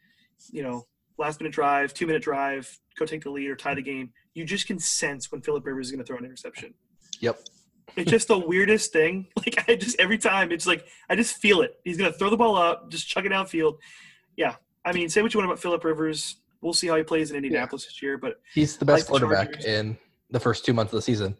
[0.50, 0.86] you know,
[1.18, 4.44] last minute drive, two minute drive, go take the lead or tie the game, you
[4.44, 6.74] just can sense when Philip Rivers is going to throw an interception.
[7.20, 7.40] Yep.
[7.96, 9.26] It's just the weirdest thing.
[9.36, 11.78] Like, I just, every time, it's like, I just feel it.
[11.84, 13.78] He's going to throw the ball up, just chuck it downfield.
[14.36, 14.54] Yeah.
[14.84, 16.36] I mean, say what you want about Philip Rivers.
[16.60, 19.48] We'll see how he plays in Indianapolis this year, but He's the best Like quarterback
[19.52, 19.64] Chargers.
[19.64, 19.98] in
[20.30, 21.36] the first two months of the season.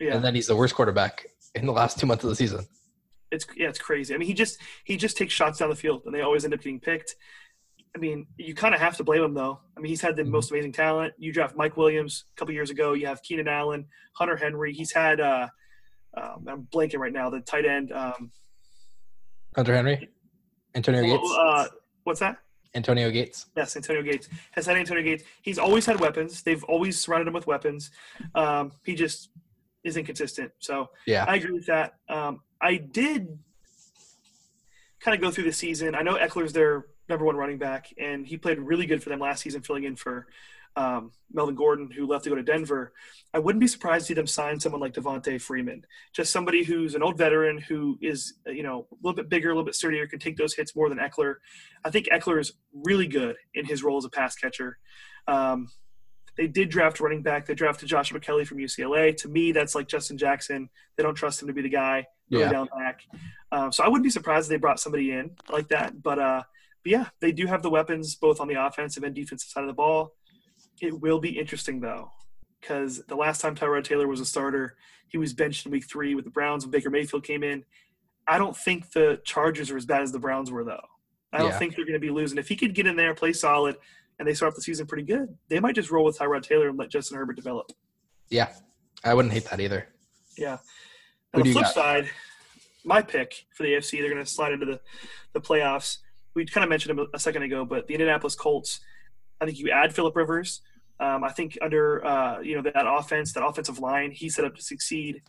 [0.00, 0.14] yeah.
[0.14, 2.66] And then he's the worst quarterback in the last two months of the season.
[3.30, 4.14] it's yeah, it's crazy.
[4.14, 6.54] I mean, he just he just takes shots down the field, and they always end
[6.54, 7.14] up getting picked.
[7.94, 9.60] I mean, you kind of have to blame him though.
[9.76, 10.28] I mean, he's had the Mhm.
[10.30, 11.12] most amazing talent.
[11.18, 12.94] You draft Mike Williams a couple years ago.
[12.94, 14.72] You have Keenan Allen, Hunter Henry.
[14.72, 15.48] He's had uh,
[16.14, 17.30] um, I'm blanking right now.
[17.30, 17.92] The tight end.
[17.92, 18.30] Um,
[19.54, 20.08] Hunter Henry?
[20.74, 21.36] Antonio Gates?
[21.38, 21.66] uh,
[22.04, 22.38] what's that?
[22.74, 23.46] Antonio Gates.
[23.56, 25.24] Yes, Antonio Gates has had Antonio Gates.
[25.42, 26.42] He's always had weapons.
[26.42, 27.90] They've always surrounded him with weapons.
[28.34, 29.28] Um, he just
[29.84, 30.52] is inconsistent.
[30.58, 31.24] So Yeah.
[31.28, 31.94] I agree with that.
[32.08, 33.38] Um, I did
[35.00, 35.94] kind of go through the season.
[35.94, 39.18] I know Ekeler's their number one running back, and he played really good for them
[39.18, 40.26] last season, filling in for
[40.76, 42.92] um, Melvin Gordon, who left to go to Denver.
[43.34, 46.94] I wouldn't be surprised to see them sign someone like Devonta Freeman, just somebody who's
[46.94, 50.06] an old veteran who is, you know, a little bit bigger, a little bit sturdier,
[50.06, 51.36] can take those hits more than Ekeler.
[51.84, 54.78] I think Ekeler is really good in his role as a pass catcher.
[55.28, 55.68] Um,
[56.36, 57.44] they did draft running back.
[57.46, 59.14] They drafted Joshua Kelley from UCLA.
[59.18, 60.70] To me, that's like Justin Jackson.
[60.96, 62.50] They don't trust him to be the guy Yeah.
[62.50, 63.00] down back.
[63.50, 66.02] Um, so I wouldn't be surprised if they brought somebody in like that.
[66.02, 66.42] But, uh,
[66.82, 69.66] but yeah, they do have the weapons both on the offensive and defensive side of
[69.68, 70.14] the ball.
[70.82, 72.10] It will be interesting though,
[72.60, 74.76] because the last time Tyrod Taylor was a starter,
[75.08, 77.64] he was benched in Week Three with the Browns when Baker Mayfield came in.
[78.26, 80.82] I don't think the Chargers are as bad as the Browns were though.
[81.32, 81.58] I don't Yeah.
[81.58, 82.36] think they're going to be losing.
[82.36, 83.76] If he could get in there, play solid,
[84.18, 86.68] and they start off the season pretty good, they might just roll with Tyrod Taylor
[86.68, 87.70] and let Justin Herbert develop.
[88.28, 88.52] Yeah,
[89.04, 89.86] I wouldn't hate that either.
[90.36, 90.58] Yeah.
[91.32, 91.74] On the flip got?
[91.74, 92.10] side,
[92.84, 94.80] my pick for the AFC, they're going to slide into the,
[95.32, 95.98] the playoffs.
[96.34, 98.80] We kind of mentioned him a second ago, but the Indianapolis Colts,
[99.40, 100.60] I think you add Philip Rivers.
[101.00, 104.54] Um, I think under uh, you know that offense, that offensive line, he's set up
[104.56, 105.22] to succeed.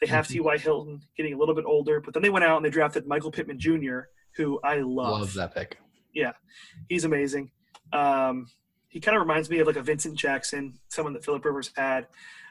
[0.00, 0.32] They have Mhm.
[0.32, 0.58] T.Y.
[0.58, 3.30] Hilton getting a little bit older, but then they went out and they drafted Michael
[3.30, 4.00] Pittman Jr.,
[4.36, 5.20] who I love.
[5.20, 5.78] Love that pick.
[6.12, 6.32] Yeah,
[6.88, 7.50] he's amazing.
[7.92, 8.48] Um,
[8.88, 12.06] he kind of reminds me of like a Vincent Jackson, someone that Philip Rivers had,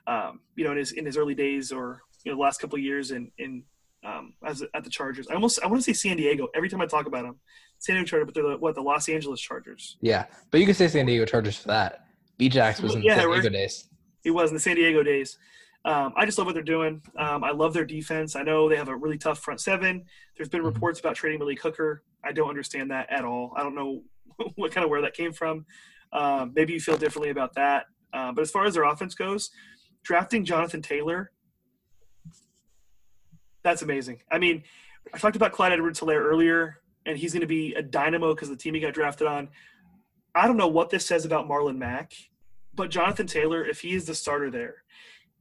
[0.08, 2.78] um, you know, in his in his early days or you know the last couple
[2.78, 3.64] of years in in
[4.04, 5.28] um, as at the Chargers.
[5.30, 7.40] I almost I want to say San Diego every time I talk about them.
[7.80, 9.98] San Diego Chargers, but they're the, what the Los Angeles Chargers.
[10.02, 12.06] Yeah, but you could say San Diego Chargers for that.
[12.38, 13.90] B-Jax was in Yeah, San Diego days.
[14.24, 15.38] He was in the San Diego days.
[15.86, 17.02] Um, I just love what they're doing.
[17.18, 18.36] Um, I love their defense.
[18.36, 20.06] I know they have a really tough front seven.
[20.38, 20.74] There's been Mhm.
[20.74, 22.04] reports about trading Malik Hooker.
[22.24, 23.54] I don't understand that at all.
[23.58, 24.04] I don't know
[24.56, 25.66] what kind of where that came from.
[26.14, 27.88] Um, maybe you feel differently about that.
[28.14, 29.52] Uh, but as far as their offense goes,
[30.04, 31.32] drafting Jonathan Taylor,
[33.64, 34.22] that's amazing.
[34.32, 34.64] I mean,
[35.14, 38.56] I talked about Clyde Edwards-Helaire earlier, and he's going to be a dynamo because the
[38.56, 39.50] team he got drafted on.
[40.36, 42.14] I don't know what this says about Marlon Mack,
[42.74, 44.84] but Jonathan Taylor, if he is the starter there,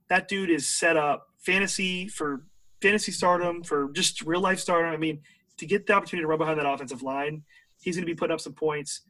[0.09, 2.45] that dude is set up fantasy for
[2.83, 4.93] fantasy stardom for just real life stardom.
[4.93, 5.21] I mean,
[5.59, 7.43] to get the opportunity to run behind that offensive line,
[7.81, 9.03] he's going to be putting up some points.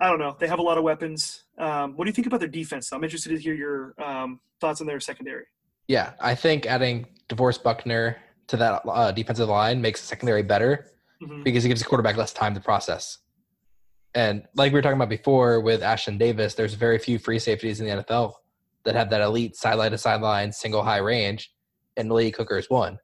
[0.00, 0.36] I don't know.
[0.38, 1.44] They have a lot of weapons.
[1.58, 2.92] Um, what do you think about their defense?
[2.92, 5.46] I'm interested to hear your um, thoughts on their secondary.
[5.88, 8.16] Yeah, I think adding DeForest Buckner
[8.48, 10.90] to that uh, defensive line makes the secondary better
[11.22, 11.44] Mhm.
[11.44, 13.18] because it gives the quarterback less time to process.
[14.14, 17.80] And like we were talking about before with Ashtyn Davis, there's very few free safeties
[17.80, 18.34] in the NFL
[18.84, 21.52] that have that elite sideline to sideline single high range,
[21.96, 22.98] and Malik Hooker is one.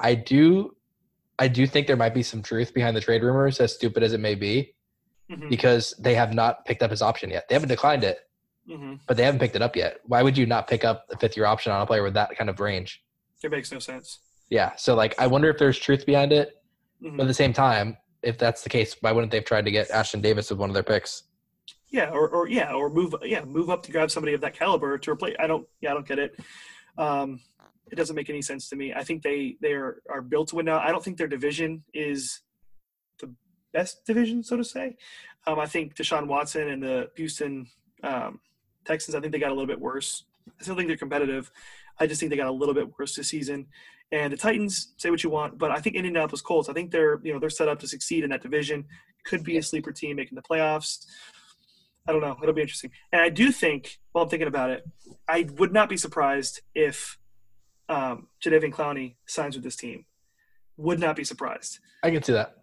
[0.00, 0.76] I do,
[1.38, 4.12] I do think there might be some truth behind the trade rumors, as stupid as
[4.12, 4.74] it may be,
[5.30, 5.50] Mhm.
[5.50, 7.48] because they have not picked up his option yet.
[7.48, 8.18] They haven't declined it,
[8.68, 9.00] Mhm.
[9.06, 9.98] but they haven't picked it up yet.
[10.04, 12.36] Why would you not pick up the fifth year option on a player with that
[12.36, 13.04] kind of range?
[13.42, 14.20] It makes no sense.
[14.48, 14.74] Yeah.
[14.76, 16.62] So like I wonder if there's truth behind it.
[17.02, 17.16] Mhm.
[17.16, 19.70] But at the same time, if that's the case, why wouldn't they have tried to
[19.70, 21.24] get Ashtyn Davis with one of their picks?
[21.88, 24.98] Yeah, or, or yeah, or move yeah, move up to grab somebody of that caliber
[24.98, 25.36] to replace.
[25.38, 26.38] I don't yeah, I don't get it.
[26.98, 27.40] Um,
[27.90, 28.92] it doesn't make any sense to me.
[28.92, 30.80] I think they they are, are built to win now.
[30.80, 32.40] I don't think their division is
[33.20, 33.32] the
[33.72, 34.96] best division, so to say.
[35.46, 37.66] Um, I think Deshaun Watson and the Houston
[38.02, 38.40] um,
[38.84, 39.14] Texans.
[39.14, 40.24] I think they got a little bit worse.
[40.46, 41.50] I still think they're competitive.
[41.98, 43.66] I just think they got a little bit worse this season.
[44.10, 46.68] And the Titans, say what you want, but I think Indianapolis Colts.
[46.68, 48.86] I think they're you know they're set up to succeed in that division.
[49.24, 51.04] Could be a sleeper team making the playoffs.
[52.08, 52.38] I don't know.
[52.42, 52.90] It'll be interesting.
[53.12, 54.82] And I do think, while I'm thinking about it,
[55.28, 57.18] I would not be surprised if
[57.90, 60.06] um, Clowney signs with this team.
[60.78, 61.80] Would not be surprised.
[62.02, 62.54] I can see that.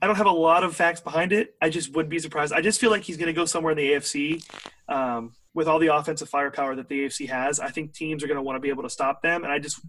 [0.00, 1.54] I don't have a lot of facts behind it.
[1.60, 2.52] I just would be surprised.
[2.52, 4.42] I just feel like he's going to go somewhere in the AFC
[4.88, 7.58] um, with all the offensive firepower that the AFC has.
[7.60, 9.58] I think teams are going to want to be able to stop them, and I
[9.58, 9.80] just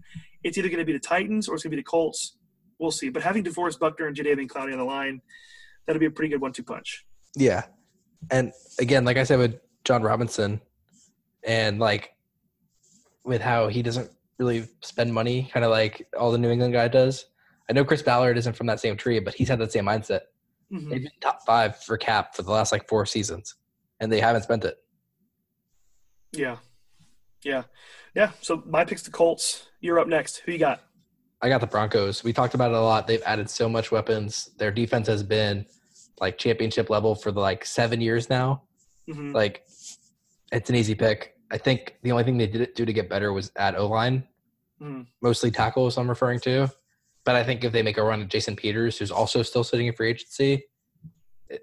[0.42, 2.36] it's either going to be the Titans or it's going to be the Colts.
[2.78, 3.10] We'll see.
[3.10, 5.20] But having DeForest Buckner and Jadeveon Clowney on the line,
[5.86, 7.04] that'll be a pretty good one-two punch.
[7.36, 7.64] Yeah.
[8.30, 10.60] And again, like I said with Jon Robinson,
[11.44, 12.12] and like
[13.24, 16.88] with how he doesn't really spend money, kind of like all the New England guy
[16.88, 17.26] does.
[17.68, 20.22] I know Chris Ballard isn't from that same tree, but he's had that same mindset.
[20.72, 20.90] Mhm.
[20.90, 23.54] They've been top five for cap for the last like four seasons,
[24.00, 24.78] and they haven't spent it.
[26.32, 26.56] Yeah.
[27.44, 27.64] Yeah.
[28.14, 28.30] Yeah.
[28.40, 29.66] So my pick's the Colts.
[29.80, 30.38] You're up next.
[30.38, 30.82] Who you got?
[31.42, 32.22] I got the Broncos.
[32.22, 33.06] We talked about it a lot.
[33.06, 34.50] They've added so much weapons.
[34.58, 35.64] Their defense has been
[36.20, 38.62] like championship level for the like seven years now.
[39.10, 39.64] hmm Like
[40.52, 41.34] it's an easy pick.
[41.50, 44.28] I think the only thing they did do to get better was add O line,
[44.80, 45.06] Mhm.
[45.22, 45.96] mostly tackles.
[45.98, 46.68] I'm referring to.
[47.24, 49.86] But I think if they make a run at Jason Peters, who's also still sitting
[49.86, 50.64] in free agency,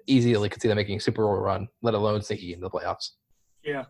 [0.06, 3.12] easily could see them making a Super Bowl run, let alone sneaking into the playoffs.
[3.64, 3.86] Yeah.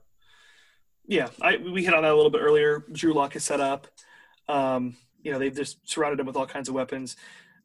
[1.08, 1.28] Yeah.
[1.40, 2.84] I, we hit on that a little bit earlier.
[2.92, 3.88] Drew Lock is set up.
[4.48, 7.16] Um, you know, they've just surrounded him with all kinds of weapons.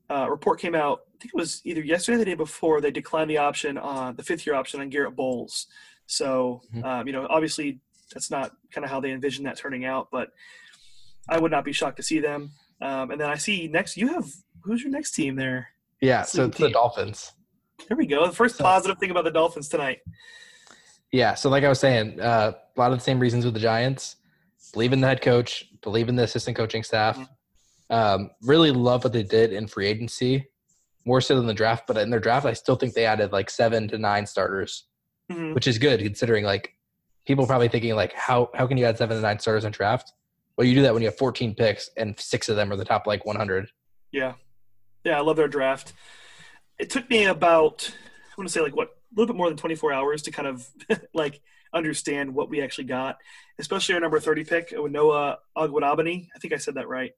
[0.09, 2.91] Uh, report came out, I think it was either yesterday or the day before, they
[2.91, 5.67] declined the option on the fifth year option on Garett Bolles.
[6.07, 6.83] So, Mhm.
[6.83, 7.79] um, you know, obviously
[8.13, 10.31] that's not kind of how they envisioned that turning out, but
[11.29, 12.51] I would not be shocked to see them.
[12.81, 14.25] Um, and then I see next, you have,
[14.63, 15.69] who's your next team there?
[16.01, 16.69] Yeah, so it's the.
[16.69, 17.31] Dolphins.
[17.87, 18.25] There we go.
[18.27, 19.99] The first positive thing about the Dolphins tonight.
[21.13, 23.59] Yeah, so like I was saying, uh, a lot of the same reasons with the
[23.59, 24.15] Giants.
[24.73, 27.19] Believe in the head coach, believe in the assistant coaching staff.
[27.91, 30.47] Um, really love what they did in free agency,
[31.05, 31.85] more so than the draft.
[31.85, 34.85] But in their draft, I still think they added like seven to nine starters,
[35.31, 35.53] Mhm.
[35.53, 36.73] which is good considering like
[37.27, 40.11] people probably thinking like how how can you add seven to nine starters in draft?
[40.57, 42.85] Well, you do that when you have 14 picks and six of them are the
[42.85, 43.69] top like 100.
[44.11, 44.33] Yeah.
[45.03, 45.93] Yeah, I love their draft.
[46.79, 47.93] It took me about
[48.31, 50.67] I want to say like what little bit more than 24 hours to kind of
[51.13, 51.41] like
[51.73, 53.17] understand what we actually got,
[53.59, 56.27] especially our number 30 pick with Noah Ogwudabani.
[56.35, 57.11] I think I said that right.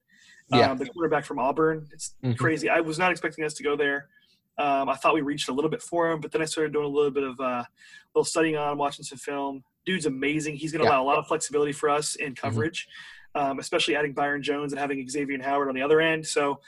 [0.50, 0.70] Yeah.
[0.70, 1.88] Um, the quarterback from Auburn.
[1.92, 2.38] It's Mhm.
[2.38, 2.68] crazy.
[2.70, 4.08] I was not expecting us to go there.
[4.58, 6.86] Um, I thought we reached a little bit for him, but then I started doing
[6.86, 7.64] a little bit of uh,
[8.14, 9.62] little studying on, him, watching some film.
[9.84, 10.56] Dude's amazing.
[10.56, 10.92] He's going to Yeah.
[10.92, 11.00] Mm-hmm.
[11.00, 12.88] allow a lot of flexibility for us in coverage,
[13.34, 16.26] um, especially adding Byron Jones and having Xavien Howard on the other end.
[16.26, 16.60] So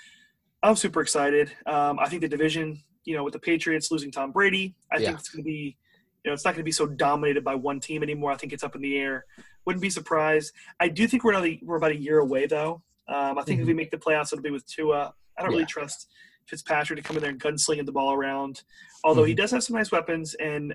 [0.62, 1.50] I'm super excited.
[1.64, 5.06] Um, I think the division, you know, with the Patriots losing Tom Brady, I Yeah.
[5.06, 5.76] think it's going to be,
[6.24, 8.30] you know, it's not going to be so dominated by one team anymore.
[8.32, 9.24] I think it's up in the air.
[9.64, 10.52] Wouldn't be surprised.
[10.78, 12.82] I do think we're another, we're about a year away though.
[13.08, 15.14] Um, I think if we make the playoffs, it'll be with Tua.
[15.38, 15.68] I don't really Mm-hmm.
[15.80, 16.08] Trust
[16.46, 18.62] Fitzpatrick to come in there and gunslinging the ball around.
[19.04, 19.28] Although Mm-hmm.
[19.28, 20.74] he does have some nice weapons and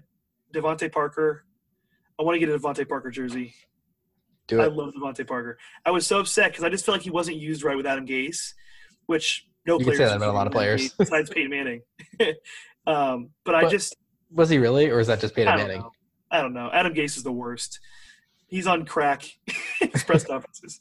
[0.55, 1.45] DeVante Parker.
[2.19, 3.53] I want to get a DeVante Parker jersey.
[4.47, 4.63] Do it.
[4.63, 5.57] I love DeVante Parker.
[5.85, 8.05] I was so upset because I just feel like he wasn't used right with Adam
[8.07, 8.53] Gase,
[9.05, 10.93] which no You players say that about a lot of players.
[10.93, 11.81] Besides Peyton Manning.
[12.87, 13.95] um, but I just
[14.31, 15.79] Was he really, or is that just Peyton I Manning?
[15.81, 15.91] know.
[16.31, 16.69] I don't know.
[16.73, 17.79] Adam Gase is the worst.
[18.47, 19.23] He's on crack.
[19.79, 20.79] His press conferences.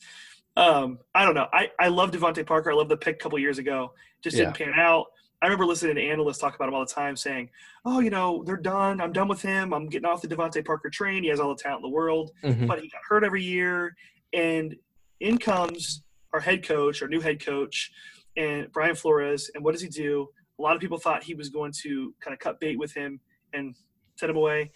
[0.56, 1.46] Um, I don't know.
[1.52, 2.70] I, I love DeVante Parker.
[2.70, 3.92] I love the pick a couple years ago.
[4.22, 5.06] Just didn't pan out.
[5.40, 7.50] I remember listening to analysts talk about him all the time, saying,
[7.84, 9.00] "Oh, you know, they're done.
[9.00, 9.74] I'm done with him.
[9.74, 11.24] I'm getting off the DeVante Parker train.
[11.24, 12.68] He has all the talent in the world, Mhm.
[12.68, 13.96] but he got hurt every year."
[14.32, 14.76] And
[15.20, 16.02] in comes
[16.32, 17.90] our head coach, our new head coach,
[18.36, 19.50] and Brian Flores.
[19.54, 20.28] And what does he do?
[20.58, 23.20] A lot of people thought he was going to kind of cut bait with him
[23.52, 23.74] and
[24.16, 24.70] set him away.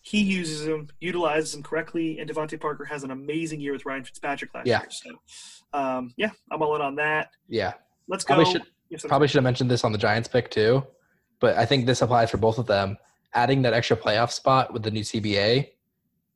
[0.00, 4.04] He uses him, utilizes him correctly, and DeVante Parker has an amazing year with Ryan
[4.04, 4.80] Fitzpatrick last Yeah.
[4.80, 4.88] year.
[4.90, 5.10] So,
[5.78, 7.30] um, yeah, I'm all in on that.
[7.48, 7.74] Yeah.
[8.06, 8.34] Let's go.
[8.34, 10.82] Probably should Yes, probably should have mentioned this on the Giants pick too,
[11.40, 12.96] but I think this applies for both of them.
[13.34, 15.72] Adding that extra playoff spot with the new CBA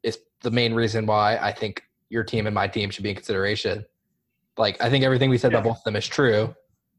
[0.02, 3.16] is the main reason why I think your team and my team should be in
[3.16, 3.86] consideration.
[4.58, 6.54] Like I think everything we said about both of them is true,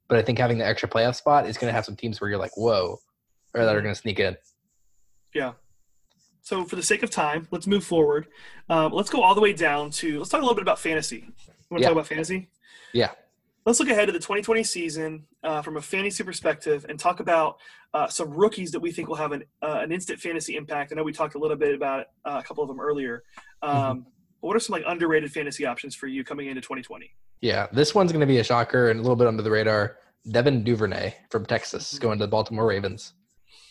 [0.08, 2.30] but I think having the extra playoff spot is going to have some teams where
[2.30, 3.00] you're like, whoa,
[3.54, 4.36] or that are going to sneak in.
[5.34, 5.54] Yeah.
[6.42, 8.28] So for the sake of time, let's move forward.
[8.70, 11.18] Um, let's go all the way down to let's talk a little bit about fantasy.
[11.18, 11.34] You
[11.70, 11.88] want to Yeah.
[11.88, 12.50] talk about fantasy?
[12.92, 13.12] Yeah.
[13.66, 17.60] Let's look ahead to the 2020 season uh, from a fantasy perspective and talk about
[17.94, 20.92] uh, some rookies that we think will have an uh, an instant fantasy impact.
[20.92, 23.24] I know we talked a little bit about uh, a couple of them earlier.
[23.62, 24.00] Um, Mm-hmm.
[24.42, 27.16] What are some like underrated fantasy options for you coming into 2020?
[27.44, 29.98] Yeah, this one's going to be a shocker and a little bit under the radar.
[30.32, 33.16] Devin Duvernay from Texas going to the Baltimore Ravens.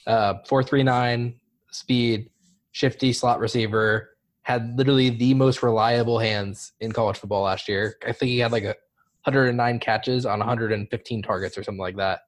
[0.07, 2.29] Uh, 439 speed,
[2.73, 4.11] shifty slot receiver,
[4.43, 7.97] had literally the most reliable hands in college football last year.
[8.07, 8.77] I think he had like a
[9.25, 12.21] 109 catches on 115 targets or something like that.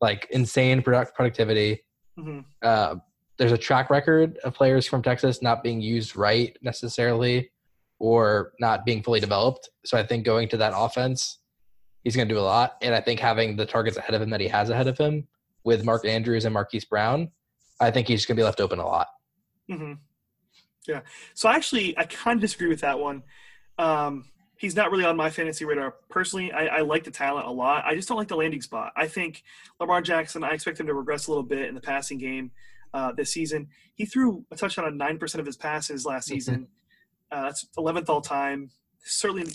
[0.00, 1.82] Like insane product productivity.
[2.16, 2.94] hmm Uh,
[3.36, 7.50] there's a track record of players from Texas not being used right necessarily
[7.98, 9.68] or not being fully developed.
[9.84, 11.38] So I think going to that offense,
[12.04, 12.76] he's going to do a lot.
[12.82, 15.26] And I think having the targets ahead of him that he has ahead of him
[15.64, 17.30] with Mark Andrews and Marquise Brown,
[17.80, 19.08] I think he's going to be left open a lot.
[19.68, 19.94] hmm
[20.86, 21.00] Yeah.
[21.34, 23.22] So actually, I kind of disagree with that one.
[23.78, 24.24] Um,
[24.58, 26.50] he's not really on my fantasy radar personally.
[26.52, 27.84] I, I like the talent a lot.
[27.84, 28.92] I just don't like the landing spot.
[28.96, 29.42] I think
[29.80, 30.42] Lamar Jackson.
[30.44, 32.50] I expect him to regress a little bit in the passing game
[32.94, 33.68] uh, this season.
[33.94, 36.32] He threw a touchdown on nine percent of his passes last Mhm.
[36.32, 36.68] season.
[37.30, 38.70] Uh, that's 11th all time.
[39.04, 39.52] Certainly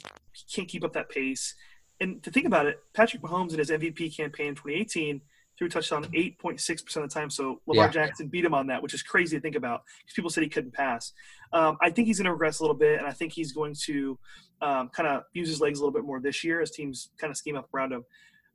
[0.54, 1.56] can't keep up that pace.
[2.00, 5.22] And to think about it, Patrick Mahomes in his MVP campaign in 2018
[5.58, 7.30] threw a touchdown 8.6% of the time.
[7.30, 7.92] So Lamar Yeah.
[7.92, 10.50] Jackson beat him on that, which is crazy to think about because people said he
[10.50, 11.14] couldn't pass.
[11.52, 13.76] Um, I think he's going to regress a little bit, and I think he's going
[13.86, 14.18] to
[14.62, 17.30] um, kind of use his legs a little bit more this year as teams kind
[17.30, 18.04] of scheme up around him.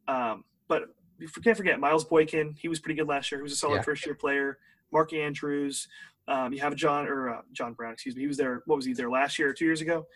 [0.09, 0.85] Um, but
[1.19, 2.57] you can't forget Miles Boykin.
[2.59, 3.39] He was pretty good last year.
[3.41, 3.83] He was a solid Yeah.
[3.83, 4.59] first year player.
[4.93, 5.89] Mark Andrews.
[6.27, 8.23] Um, you have John or uh, John Brown, excuse me.
[8.23, 8.63] He was there.
[8.67, 10.07] What was he there last year or two years ago?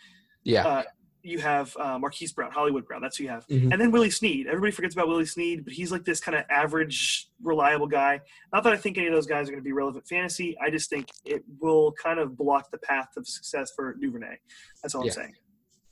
[0.44, 0.66] Yeah.
[0.66, 0.82] Uh,
[1.24, 3.00] you have uh, Marquise Brown, Hollywood Brown.
[3.00, 3.46] That's who you have.
[3.46, 3.70] Mhm.
[3.72, 4.48] And then Willie Snead.
[4.48, 8.20] Everybody forgets about Willie Snead, but he's like this kind of average, reliable guy.
[8.52, 10.56] Not that I think any of those guys are going to be relevant fantasy.
[10.60, 14.36] I just think it will kind of block the path of success for Duvernay.
[14.82, 15.12] That's all Yeah.
[15.12, 15.34] I'm saying.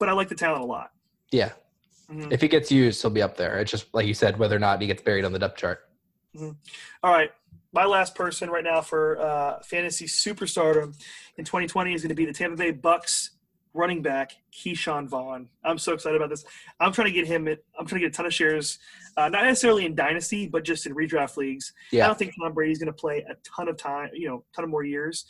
[0.01, 0.91] But I like the talent a lot.
[1.31, 1.53] yeah.
[2.11, 2.33] Mhm.
[2.33, 3.61] If he gets used, he'll be up there.
[3.61, 5.89] It's just like you said, whether or not he gets buried on the depth chart.
[6.41, 6.55] All
[7.05, 7.31] right.
[7.72, 10.96] My last person right now for uh, fantasy superstardom
[11.36, 13.30] in 2020 is going to be the Tampa Bay Bucks
[13.74, 15.48] running back Ke'Shawn Vaughn.
[15.64, 16.44] I'm so excited about this.
[16.80, 17.46] I'm trying to get him.
[17.46, 18.80] I'm trying to get a ton of shares,
[19.16, 21.72] uh, not necessarily in dynasty, but just in redraft leagues.
[21.92, 22.04] Yeah.
[22.04, 24.56] I don't think Tom Brady's going to play a ton of time, you know, a
[24.56, 25.26] ton of more years.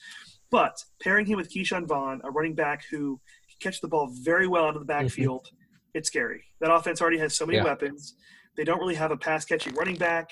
[0.50, 3.20] But pairing him with Ke'Shawn Vaughn, a running back who
[3.50, 5.50] can catch the ball very well out of the backfield,
[5.92, 6.44] it's scary.
[6.60, 7.64] That offense already has so many Yeah.
[7.64, 8.14] weapons.
[8.56, 10.30] They don't really have a pass catching running back.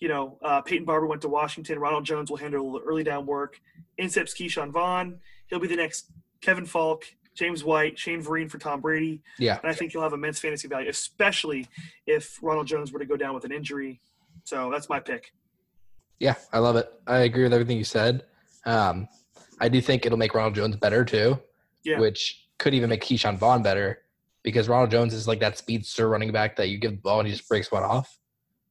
[0.00, 1.78] You know, uh, Peyton Barber went to Washington.
[1.78, 3.60] Ronald Jones will handle the early down work.
[3.98, 5.20] In steps Ke'Shawn Vaughn.
[5.46, 9.22] He'll be the next Kevin Faulk, James White, Shane Vereen for Tom Brady.
[9.38, 9.58] Yeah.
[9.62, 11.66] And I think he'll have immense fantasy value, especially
[12.06, 14.00] if Ronald Jones were to go down with an injury.
[14.44, 15.32] So that's my pick.
[16.18, 16.92] Yeah, I love it.
[17.06, 18.24] I agree with everything you said.
[18.66, 19.08] Um,
[19.60, 21.38] I do think it'll make Ronald Jones better too,
[21.84, 21.98] Yeah.
[22.00, 24.00] which could even make Ke'Shawn Vaughn better
[24.42, 27.28] because Ronald Jones is like that speedster running back that you give the ball and
[27.28, 28.18] he just breaks one off.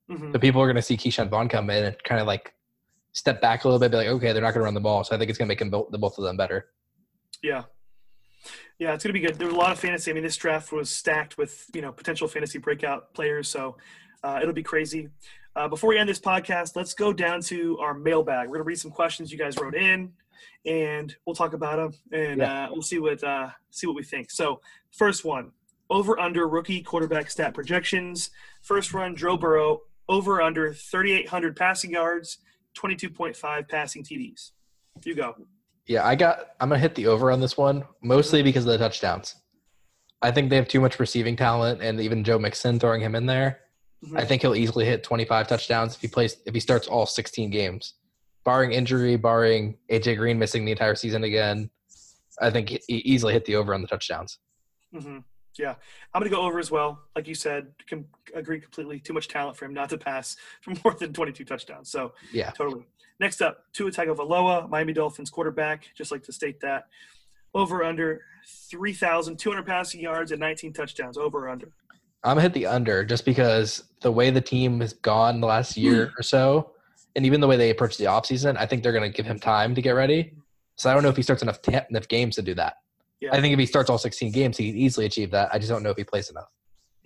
[0.09, 0.33] Mhm.
[0.33, 2.53] So people are going to see Ke'Shawn Vaughn come in and kind of like
[3.13, 5.03] step back a little bit, be like, okay, they're not going to run the ball.
[5.03, 6.69] So I think it's going to make them both, the both of them better.
[7.41, 7.63] Yeah.
[8.79, 9.37] Yeah, it's going to be good.
[9.37, 10.11] There was a lot of fantasy.
[10.11, 13.47] I mean, this draft was stacked with, you know, potential fantasy breakout players.
[13.47, 13.77] So
[14.23, 15.09] uh, it'll be crazy.
[15.55, 18.47] Uh, before we end this podcast, let's go down to our mailbag.
[18.47, 20.11] We're going to read some questions you guys wrote in,
[20.65, 24.31] and we'll talk about them, and uh, we'll see what uh, see what we think.
[24.31, 25.51] So, first one:
[25.91, 28.31] over under rookie quarterback stat projections.
[28.63, 29.81] First run: Joe Burrow
[30.13, 32.37] over under 3,800 passing yards,
[32.77, 34.51] 22.5 passing TDs.
[35.03, 35.35] You go.
[35.87, 36.51] Yeah, I got.
[36.61, 39.35] I'm gonna hit the over on this one mostly because of the touchdowns.
[40.21, 43.25] I think they have too much receiving talent, and even Joe Mixon throwing him in
[43.25, 43.59] there.
[44.05, 44.17] Mhm.
[44.19, 47.49] I think he'll easily hit 25 touchdowns if he plays if he starts all 16
[47.49, 47.95] games,
[48.45, 51.69] barring injury, barring AJ Green missing the entire season again.
[52.39, 54.37] I think he easily hit the over on the touchdowns.
[54.93, 55.19] hmm
[55.57, 55.75] Yeah,
[56.13, 56.99] I'm going to go over as well.
[57.15, 58.99] Like you said, can agree completely.
[58.99, 61.89] Too much talent for him not to pass for more than 22 touchdowns.
[61.89, 62.85] So Yeah, totally.
[63.19, 65.85] Next up, Tua Tagovailoa, Miami Dolphins quarterback.
[65.95, 66.87] Just like to state that
[67.53, 68.21] over under
[68.71, 71.17] 3,200 passing yards and 19 touchdowns.
[71.17, 71.71] Over or under.
[72.23, 75.75] I'm gonna hit the under just because the way the team has gone the last
[75.75, 76.19] year hmm.
[76.19, 76.71] or so,
[77.15, 79.75] and even the way they approach the offseason, I think they're gonna give him time
[79.75, 80.33] to get ready.
[80.75, 82.77] So I don't know if he starts enough ta- enough games to do that.
[83.23, 83.33] Yeah.
[83.33, 85.49] I think if he starts all 16 games, he can easily achieve that.
[85.53, 86.49] I just don't know if he plays enough.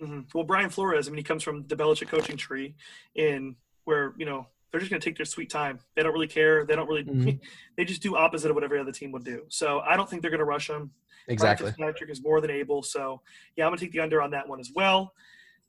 [0.00, 2.74] hmm Well, Brian Flores, I mean, he comes from the Belichick coaching tree,
[3.14, 3.54] in
[3.84, 5.78] where you know they're just going to take their sweet time.
[5.94, 6.66] They don't really care.
[6.66, 7.04] They don't really.
[7.04, 7.40] Mhm.
[7.76, 9.44] They just do opposite of what every other team would do.
[9.48, 10.90] So I don't think they're going to rush him.
[11.28, 11.68] Exactly.
[11.68, 12.82] Fitzpatrick is more than able.
[12.82, 13.20] So
[13.54, 15.12] yeah, I'm gonna take the under on that one as well.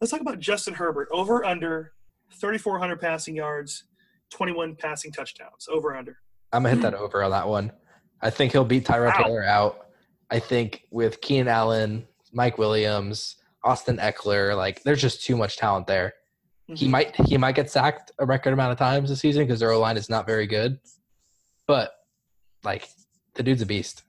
[0.02, 1.08] Let's talk about Justin Herbert.
[1.12, 1.94] Over under
[2.40, 3.84] 3,400 passing yards,
[4.32, 5.68] 21 passing touchdowns.
[5.70, 6.18] Over under.
[6.54, 7.72] I'm gonna hit that over on that one.
[8.22, 9.89] I think he'll beat Tyrod Taylor out.
[10.32, 15.88] I think with Keenan Allen, Mike Williams, Austin Ekeler, like there's just too much talent
[15.88, 16.14] there.
[16.68, 16.92] He Mhm.
[16.92, 19.80] might he might get sacked a record amount of times this season because their O
[19.80, 20.80] line is not very good.
[21.66, 21.92] But
[22.64, 22.88] like
[23.34, 24.04] the dude's a beast.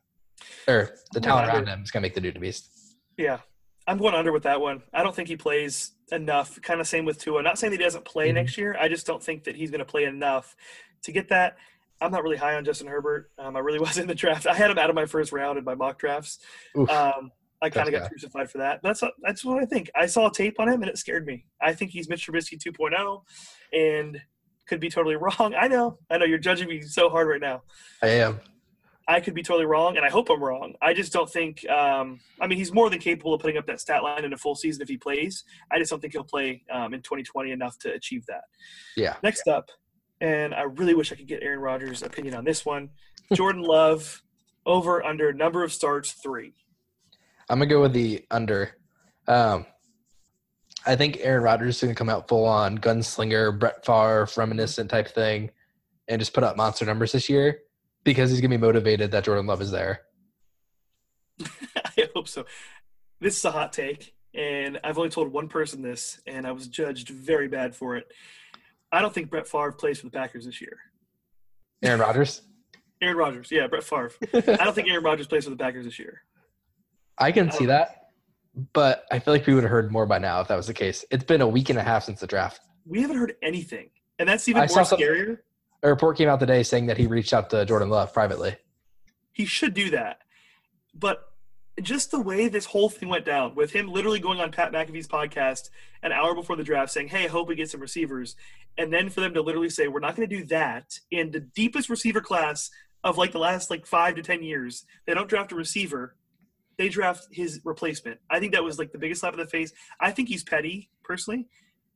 [0.68, 2.68] Or the talent around him is gonna make the dude a beast.
[3.16, 3.39] Yeah,
[3.87, 4.83] I'm going under with that one.
[4.93, 6.61] I don't think he plays enough.
[6.61, 7.43] Kind of same with Tua.
[7.43, 8.35] Not saying that he doesn't play Mhm.
[8.35, 8.77] next year.
[8.79, 10.55] I just don't think that he's going to play enough
[11.03, 11.57] to get that.
[12.01, 13.31] I'm not really high on Justin Herbert.
[13.39, 14.47] Um, I really was in the draft.
[14.47, 16.39] I had him out of my first round in my mock drafts.
[16.79, 16.89] Oof.
[16.91, 17.31] Um,
[17.63, 18.09] I kind of got guy.
[18.09, 18.81] crucified for that.
[18.83, 19.91] That's that's what I think.
[19.95, 21.45] I saw tape on him and it scared me.
[21.61, 23.23] I think he's Mitch Trubisky 2.0,
[23.73, 24.21] and
[24.67, 25.55] could be totally wrong.
[25.59, 25.99] I know.
[26.09, 27.63] I know you're judging me so hard right now.
[28.03, 28.41] I am.
[29.09, 30.75] I could be totally wrong, and I hope I'm wrong.
[30.81, 31.69] I just don't think.
[31.69, 34.37] Um, I mean, he's more than capable of putting up that stat line in a
[34.37, 35.43] full season if he plays.
[35.71, 38.45] I just don't think he'll play um, in 2020 enough to achieve that.
[38.97, 39.17] Yeah.
[39.25, 39.71] Next up,
[40.21, 42.91] and I really wish I could get Aaron Rodgers' opinion on this one.
[43.33, 44.23] Jordan Love
[44.66, 46.55] over under number of starts three.
[47.49, 48.77] I'm gonna go with the under.
[49.27, 49.66] Um,
[50.87, 55.09] I think Aaron Rodgers is gonna come out full on gunslinger, Brett Favre, reminiscent type
[55.09, 55.51] thing,
[56.09, 57.61] and just put up monster numbers this year
[58.05, 60.03] because he's gonna be motivated that Jordan Love is there.
[61.77, 62.45] I hope so.
[63.21, 66.68] This is a hot take, and I've only told one person this, and I was
[66.68, 68.11] judged very bad for it.
[68.93, 70.78] I don't think Brett Favre plays for the Packers this year.
[71.82, 72.43] Aaron Rodgers.
[73.03, 74.12] Aaron Rodgers, yeah, Brett Favre.
[74.34, 76.22] I don't think Aaron Rodgers plays for the Packers this year.
[77.16, 78.09] I can see that,
[78.72, 80.74] but I feel like we would have heard more by now if that was the
[80.74, 81.05] case.
[81.11, 82.61] It's been a week and a half since the draft.
[82.86, 85.38] We haven't heard anything, and that's even I more scarier.
[85.82, 88.57] A report came out today saying that he reached out to Jordan Love privately.
[89.32, 90.18] He should do that,
[90.95, 91.30] but
[91.83, 95.09] just the way this whole thing went down, with him literally going on Pat McAfee's
[95.09, 95.70] podcast
[96.03, 98.37] an hour before the draft, saying, "Hey, I hope we get some receivers,"
[98.78, 101.41] and then for them to literally say, "We're not going to do that," in the
[101.41, 102.70] deepest receiver class
[103.05, 106.16] of like the last like five to ten years, they don't draft a receiver.
[106.76, 108.20] They draft his replacement.
[108.31, 109.72] I think that was like the biggest slap in the face.
[110.01, 111.47] I think he's petty, personally.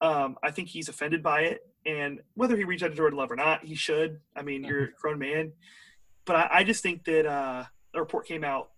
[0.00, 3.30] Um, I think he's offended by it, and whether he reached out to Jordan Love
[3.30, 4.20] or not, he should.
[4.36, 5.52] I mean, you're a grown man,
[6.26, 7.64] but I, I just think that uh,
[7.94, 8.70] a report came out,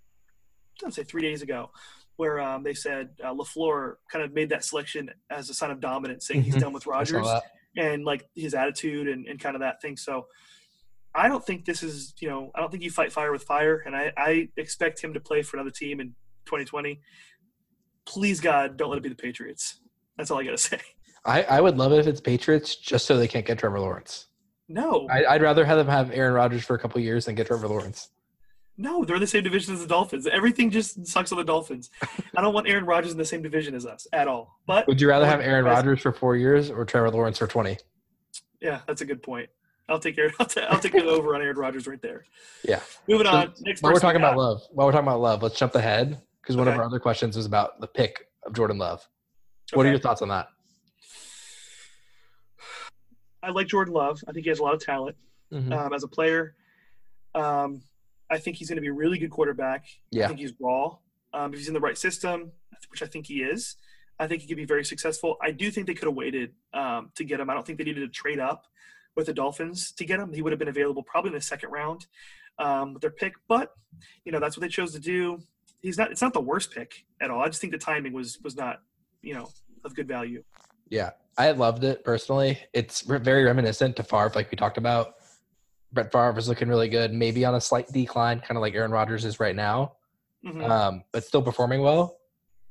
[0.85, 1.71] I'd say three days ago,
[2.17, 5.81] where um, they said uh, Lafleur kind of made that selection as a sign of
[5.81, 6.61] dominance, saying he's Mhm.
[6.61, 7.43] done with I saw Rodgers that.
[7.77, 9.97] and like his attitude and, and kind of that thing.
[9.97, 10.27] So
[11.15, 13.83] I don't think this is, you know, I don't think you fight fire with fire,
[13.87, 16.09] and I, I expect him to play for another team in
[16.47, 17.01] 2020.
[18.07, 19.81] Please God, don't let it be the Patriots.
[20.17, 20.81] That's all I gotta say.
[21.25, 24.27] I, I would love it if it's Patriots just so they can't get Trevor Lawrence.
[24.69, 27.47] No, I, I'd rather have them have Aaron Rodgers for a couple years than get
[27.47, 28.09] Trevor Lawrence.
[28.79, 30.27] No, they're in the same division as the Dolphins.
[30.27, 31.91] Everything just sucks on the Dolphins.
[32.37, 34.59] I don't want Aaron Rodgers in the same division as us at all.
[34.67, 37.79] But Would you rather have Aaron Rodgers for four years or Trevor Lawrence for 20?
[38.61, 39.49] yeah, that's a good point.
[39.89, 40.33] I'll take care.
[40.41, 42.25] I'll, ta- I'll take it over on Aaron Rodgers right there.
[42.65, 42.81] Yeah.
[43.09, 43.53] Moving So, on.
[43.61, 46.21] Next While we're we talking about love, while we're talking about love, let's jump ahead
[46.43, 49.07] because one of our other questions was about the pick of Jordan Love.
[49.73, 50.49] What are your thoughts on that?
[53.43, 54.21] I like Jordan Love.
[54.29, 55.17] I think he has a lot of talent
[55.53, 55.73] Mhm.
[55.73, 56.55] um, as a player.
[57.35, 57.83] Um,
[58.31, 59.87] I think he's going to be a really good quarterback.
[60.25, 60.97] I think he's raw.
[61.33, 62.53] Um, if he's in the right system,
[62.91, 63.77] which I think he is,
[64.19, 65.37] I think he could be very successful.
[65.43, 67.51] I do think they could have waited um, to get him.
[67.51, 68.67] I don't think they needed to trade up
[69.15, 70.33] with the Dolphins to get him.
[70.33, 72.07] He would have been available probably in the second round
[72.59, 73.35] um, with their pick.
[73.49, 73.73] But
[74.25, 75.41] you know that's what they chose to do.
[75.83, 76.11] He's not.
[76.11, 77.43] It's not the worst pick at all.
[77.43, 78.81] I just think the timing was was not
[79.23, 79.51] you know
[79.85, 80.43] of good value.
[80.89, 82.59] Yeah, I loved it personally.
[82.73, 85.16] It's very reminiscent to Favre, like we talked about.
[85.93, 88.91] Brett Favre is looking really good, maybe on a slight decline, kind of like Aaron
[88.91, 89.93] Rodgers is right now,
[90.45, 90.69] Mhm.
[90.69, 92.19] um, but still performing well.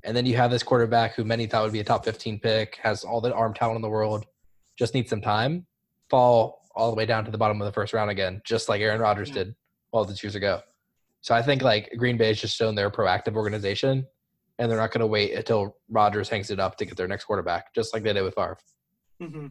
[0.04, 2.76] And then you have this quarterback who many thought would be a top 15 pick,
[2.82, 4.26] has all the arm talent in the world,
[4.76, 5.66] just needs some time,
[6.10, 8.80] fall all the way down to the bottom of the first round again, just like
[8.80, 9.34] Aaron Rodgers Yeah.
[9.44, 9.56] did
[9.92, 10.62] all these years ago.
[11.22, 14.06] So I think like Green Bay has just shown they're a proactive organization,
[14.58, 17.24] and they're not going to wait until Rodgers hangs it up to get their next
[17.24, 18.58] quarterback, just like they did with Favre.
[19.18, 19.46] hmm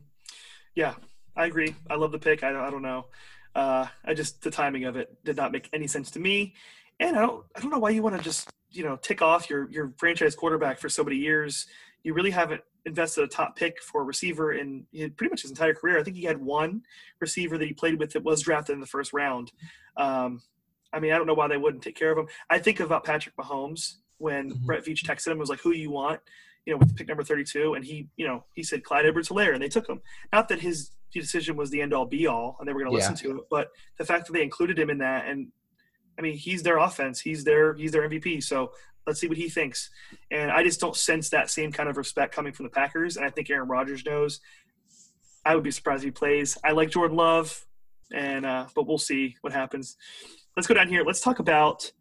[0.76, 0.94] Yeah,
[1.36, 1.76] I agree.
[1.90, 2.44] I love the pick.
[2.44, 3.08] I I don't know.
[3.56, 6.54] Uh, I just the timing of it did not make any sense to me,
[7.00, 9.50] and I don't I don't know why you want to just you know tick off
[9.50, 11.66] your your franchise quarterback for so many years.
[12.04, 15.50] You really haven't invested a top pick for a receiver in, in pretty much his
[15.50, 15.98] entire career.
[15.98, 16.84] I think he had one
[17.20, 19.52] receiver that he played with that was drafted in the first round.
[19.98, 20.44] Um,
[20.94, 22.28] I mean, I don't know why they wouldn't take care of him.
[22.50, 24.66] I think about Patrick Mahomes when Mhm.
[24.66, 26.20] Brett Veach texted him and was like, "Who you want?"
[26.66, 29.62] You know, with pick number thirty-two, and he, you know, he said Clyde Edwards-Helaire, and
[29.62, 30.02] they took him.
[30.34, 33.10] Not that his decision was the end-all, be-all, and they were going to Yeah.
[33.10, 35.52] listen to it, but the fact that they included him in that, and
[36.18, 38.42] I mean, he's their offense, he's their he's their MVP.
[38.44, 38.72] So
[39.06, 39.92] let's see what he thinks.
[40.32, 43.26] And I just don't sense that same kind of respect coming from the Packers, and
[43.26, 44.40] I think Aaron Rodgers knows.
[45.46, 46.58] I would be surprised if he plays.
[46.64, 47.64] I like Jordan Love,
[48.12, 49.96] and uh, but we'll see what happens.
[50.58, 51.04] Let's go down here.
[51.06, 51.92] Let's talk about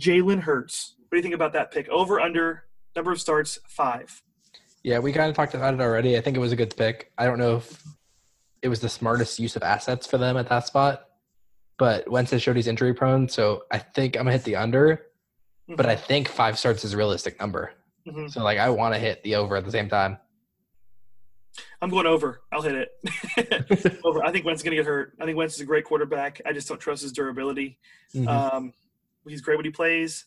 [0.00, 0.94] Jalen Hurts.
[1.00, 1.88] What do you think about that pick?
[1.88, 2.64] Over under
[2.98, 4.22] number of starts five.
[4.82, 6.16] Yeah, we kind of talked about it already.
[6.16, 7.12] I think it was a good pick.
[7.16, 7.82] I don't know if
[8.62, 11.06] it was the smartest use of assets for them at that spot,
[11.78, 15.02] but Wentz has showed he's injury prone, so I think I'm gonna hit the under.
[15.68, 17.72] But I think five starts is a realistic number.
[18.06, 18.30] Mhm.
[18.32, 20.18] So like I want to hit the over at the same time.
[21.82, 22.40] I'm going over.
[22.50, 24.00] I'll hit it.
[24.04, 24.24] over.
[24.24, 25.12] I think Wentz is going to get hurt.
[25.20, 26.40] I think Wentz is a great quarterback.
[26.46, 27.78] I just don't trust his durability.
[28.14, 28.26] Mhm.
[28.28, 28.72] Um,
[29.26, 30.24] he's great when he plays.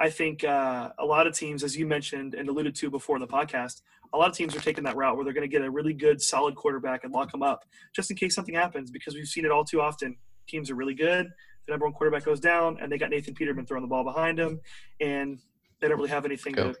[0.00, 3.20] I think uh, a lot of teams, as you mentioned and alluded to before in
[3.20, 3.82] the podcast,
[4.14, 5.92] a lot of teams are taking that route where they're going to get a really
[5.92, 9.44] good, solid quarterback and lock him up just in case something happens because we've seen
[9.44, 10.16] it all too often.
[10.48, 11.26] Teams are really good.
[11.66, 14.40] The number one quarterback goes down, and they got Nathan Peterman throwing the ball behind
[14.40, 14.60] him,
[15.00, 15.38] and
[15.80, 16.74] they don't really have anything to,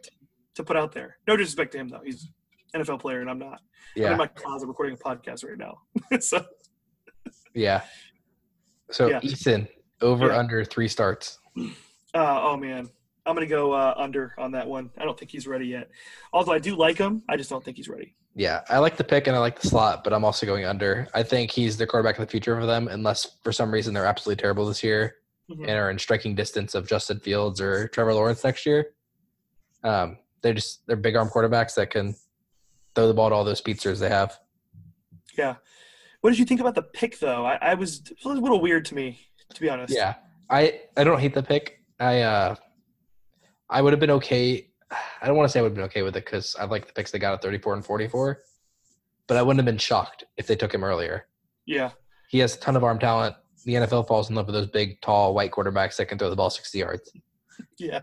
[0.54, 1.18] to put out there.
[1.28, 2.00] No disrespect to him, though.
[2.02, 2.26] He's
[2.74, 3.60] an NFL player, and I'm not.
[3.96, 5.78] I'm in yeah, my closet recording a podcast right now.
[6.20, 6.44] so
[7.54, 7.82] yeah.
[8.90, 9.20] So Yeah.
[9.20, 9.68] Eason
[10.00, 10.38] over Yeah.
[10.38, 11.38] under three starts.
[11.58, 11.64] Uh,
[12.14, 12.88] oh man,
[13.26, 14.90] I'm gonna go uh, under on that one.
[14.98, 15.90] I don't think he's ready yet.
[16.32, 18.14] Although I do like him, I just don't think he's ready.
[18.34, 21.08] Yeah, I like the pick and I like the slot, but I'm also going under.
[21.14, 24.06] I think he's the quarterback of the future for them, unless for some reason they're
[24.06, 25.16] absolutely terrible this year
[25.50, 25.62] Mhm.
[25.62, 28.94] and are in striking distance of Justin Fields or Trevor Lawrence next year.
[29.82, 32.14] Um, they're just they're big arm quarterbacks that can
[32.94, 34.38] throw the ball to all those speedsters they have.
[35.36, 35.56] Yeah.
[36.20, 37.44] What did you think about the pick though?
[37.46, 39.20] I, I was it was a little weird to me,
[39.54, 39.92] to be honest.
[39.94, 40.14] Yeah,
[40.48, 41.82] I I don't hate the pick.
[41.98, 42.54] I uh
[43.70, 44.68] I would have been okay.
[45.22, 46.86] I don't want to say I would have been okay with it because I like
[46.86, 48.40] the picks they got at 34 and 44,
[49.26, 51.26] but I wouldn't have been shocked if they took him earlier.
[51.64, 51.90] Yeah.
[52.28, 53.36] He has a ton of arm talent.
[53.64, 56.36] The NFL falls in love with those big, tall, white quarterbacks that can throw the
[56.36, 57.12] ball 60 yards.
[57.78, 58.00] Yeah.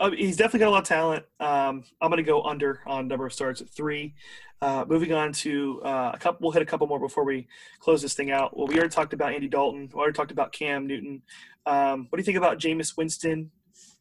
[0.00, 1.24] Um, he's definitely got a lot of talent.
[1.40, 4.14] Um, I'm going to go under on number of starts at three.
[4.60, 7.46] Uh, moving on to uh, a couple, we'll hit a couple more before we
[7.78, 8.56] close this thing out.
[8.56, 9.88] Well, we already talked about Andy Dalton.
[9.92, 11.22] We already talked about Cam Newton.
[11.66, 13.50] Um, what do you think about Jameis Winston?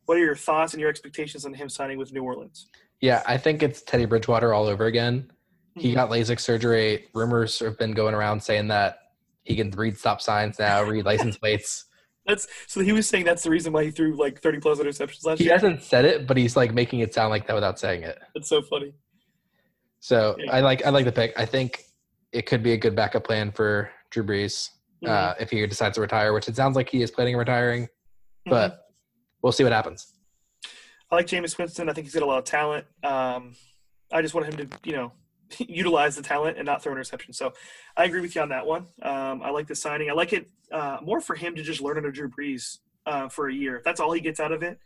[0.08, 2.68] What are your thoughts and your expectations on him signing with New Orleans?
[3.02, 5.30] Yeah, I think it's Teddy Bridgewater all over again.
[5.76, 5.96] He Mhm.
[5.96, 7.08] got LASIK surgery.
[7.14, 9.00] Rumors have been going around saying that
[9.44, 11.86] he can read stop signs now, read license plates.
[12.26, 15.26] That's so he was saying that's the reason why he threw like 30 plus interceptions
[15.26, 15.54] last He year.
[15.54, 18.18] He hasn't said it, but he's like making it sound like that without saying it.
[18.34, 18.94] That's so funny.
[20.00, 20.54] So Yeah.
[20.54, 21.38] I like I like the pick.
[21.38, 21.84] I think
[22.32, 24.70] it could be a good backup plan for Drew Brees
[25.04, 25.10] Mhm.
[25.10, 27.90] uh, if he decides to retire, which it sounds like he is planning on retiring.
[28.46, 28.87] But
[29.48, 30.14] we'll see what happens.
[31.10, 31.88] I like Jameis Winston.
[31.88, 32.86] I think he's got a lot of talent.
[33.02, 33.56] Um,
[34.12, 35.14] I just want him to, you know,
[35.58, 37.36] utilize the talent and not throw interceptions.
[37.36, 37.54] So
[37.96, 38.88] I agree with you on that one.
[39.02, 40.10] Um, I like the signing.
[40.10, 43.48] I like it uh, more for him to just learn under Drew Brees uh, for
[43.48, 43.78] a year.
[43.78, 44.80] If that's all he gets out of it,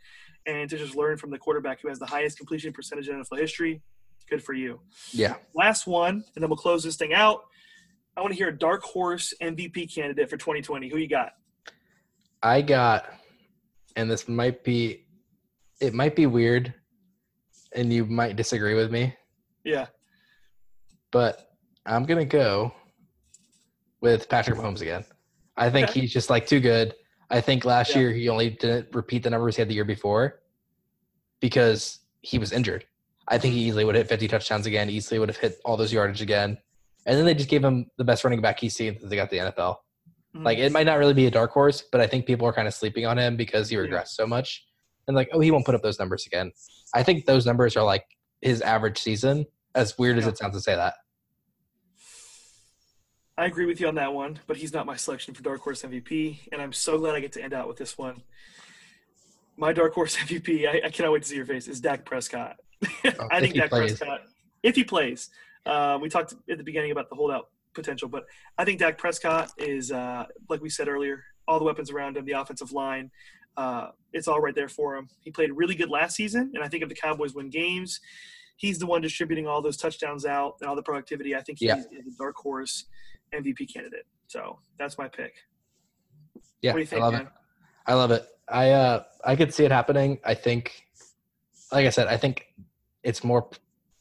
[0.46, 3.40] and to just learn from the quarterback who has the highest completion percentage in NFL
[3.40, 3.82] history,
[4.30, 4.78] good for you.
[5.10, 5.34] Yeah.
[5.54, 7.42] Last one, and then we'll close this thing out.
[8.16, 10.88] I want to hear a dark horse MVP candidate for 2020.
[10.88, 11.32] Who you got?
[12.42, 13.06] I got,
[13.96, 15.06] and this might be,
[15.80, 16.72] it might be weird,
[17.74, 19.14] and you might disagree with me,
[19.64, 19.86] Yeah.
[21.10, 21.50] but
[21.86, 22.72] I'm gonna go
[24.00, 25.04] with Patrick Mahomes again.
[25.56, 26.00] I think Okay.
[26.00, 26.94] he's just like too good.
[27.30, 27.98] I think last Yeah.
[28.02, 30.42] year he only didn't repeat the numbers he had the year before
[31.40, 32.84] because he was injured.
[33.28, 35.76] I think he easily would have hit 50 touchdowns again, easily would have hit all
[35.76, 36.58] those yardage again.
[37.06, 39.30] And then they just gave him the best running back he's seen since they got
[39.30, 39.78] the NFL.
[40.36, 40.44] Mhm.
[40.44, 42.66] Like it might not really be a dark horse, but I think people are kind
[42.68, 43.82] of sleeping on him because he Yeah.
[43.82, 44.66] regressed so much.
[45.06, 46.52] And like, oh, he won't put up those numbers again.
[46.94, 48.04] I think those numbers are like
[48.40, 49.46] his average season.
[49.74, 50.94] As weird as it sounds to say that.
[53.38, 55.82] I agree with you on that one, but he's not my selection for dark horse
[55.82, 58.22] MVP, and I'm so glad I get to end out with this one.
[59.56, 62.56] My dark horse MVP, I, I cannot wait to see your face, is Dak Prescott.
[63.18, 63.96] Oh, I think Dak plays.
[63.98, 64.20] Prescott,
[64.62, 65.30] if he plays,
[65.66, 68.24] um, we talked at the beginning about the holdout potential, but
[68.58, 72.24] I think Dak Prescott is, uh, like we said earlier, all the weapons around him,
[72.24, 73.10] the offensive line,
[73.56, 75.08] uh, it's all right there for him.
[75.20, 78.00] He played really good last season, and I think if the Cowboys win games,
[78.56, 81.34] he's the one distributing all those touchdowns out and all the productivity.
[81.34, 81.76] I think he's Yeah.
[81.76, 82.84] a dark horse
[83.32, 84.06] MVP candidate.
[84.26, 85.34] So that's my pick.
[86.60, 87.22] Yeah, What do you think, I love man?
[87.22, 87.28] it.
[87.86, 88.26] I love it.
[88.48, 90.18] I uh I could see it happening.
[90.24, 90.84] I think
[91.72, 92.46] like I said, I think
[93.02, 93.50] it's more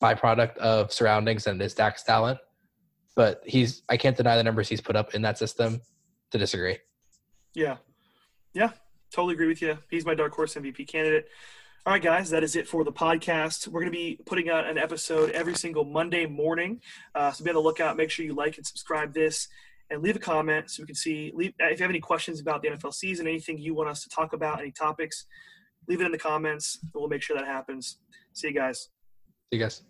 [0.01, 2.39] byproduct of surroundings than it is Dak's talent.
[3.15, 5.81] But he's I can't deny the numbers he's put up in that system
[6.31, 6.77] to disagree.
[7.53, 7.77] Yeah.
[8.53, 8.71] Yeah.
[9.13, 9.77] Totally agree with you.
[9.89, 11.27] He's my dark horse MVP candidate.
[11.85, 13.67] All right, guys, that is it for the podcast.
[13.67, 16.79] We're going to be putting out an episode every single Monday morning.
[17.15, 17.97] Uh, so be on the lookout.
[17.97, 19.47] Make sure you like and subscribe this
[19.89, 21.31] and leave a comment so we can see.
[21.35, 24.09] Leave, if you have any questions about the NFL season, anything you want us to
[24.09, 25.25] talk about, any topics,
[25.87, 26.79] leave it in the comments.
[26.93, 27.97] We'll make sure that happens.
[28.33, 28.89] See you guys.
[29.51, 29.81] See you guys.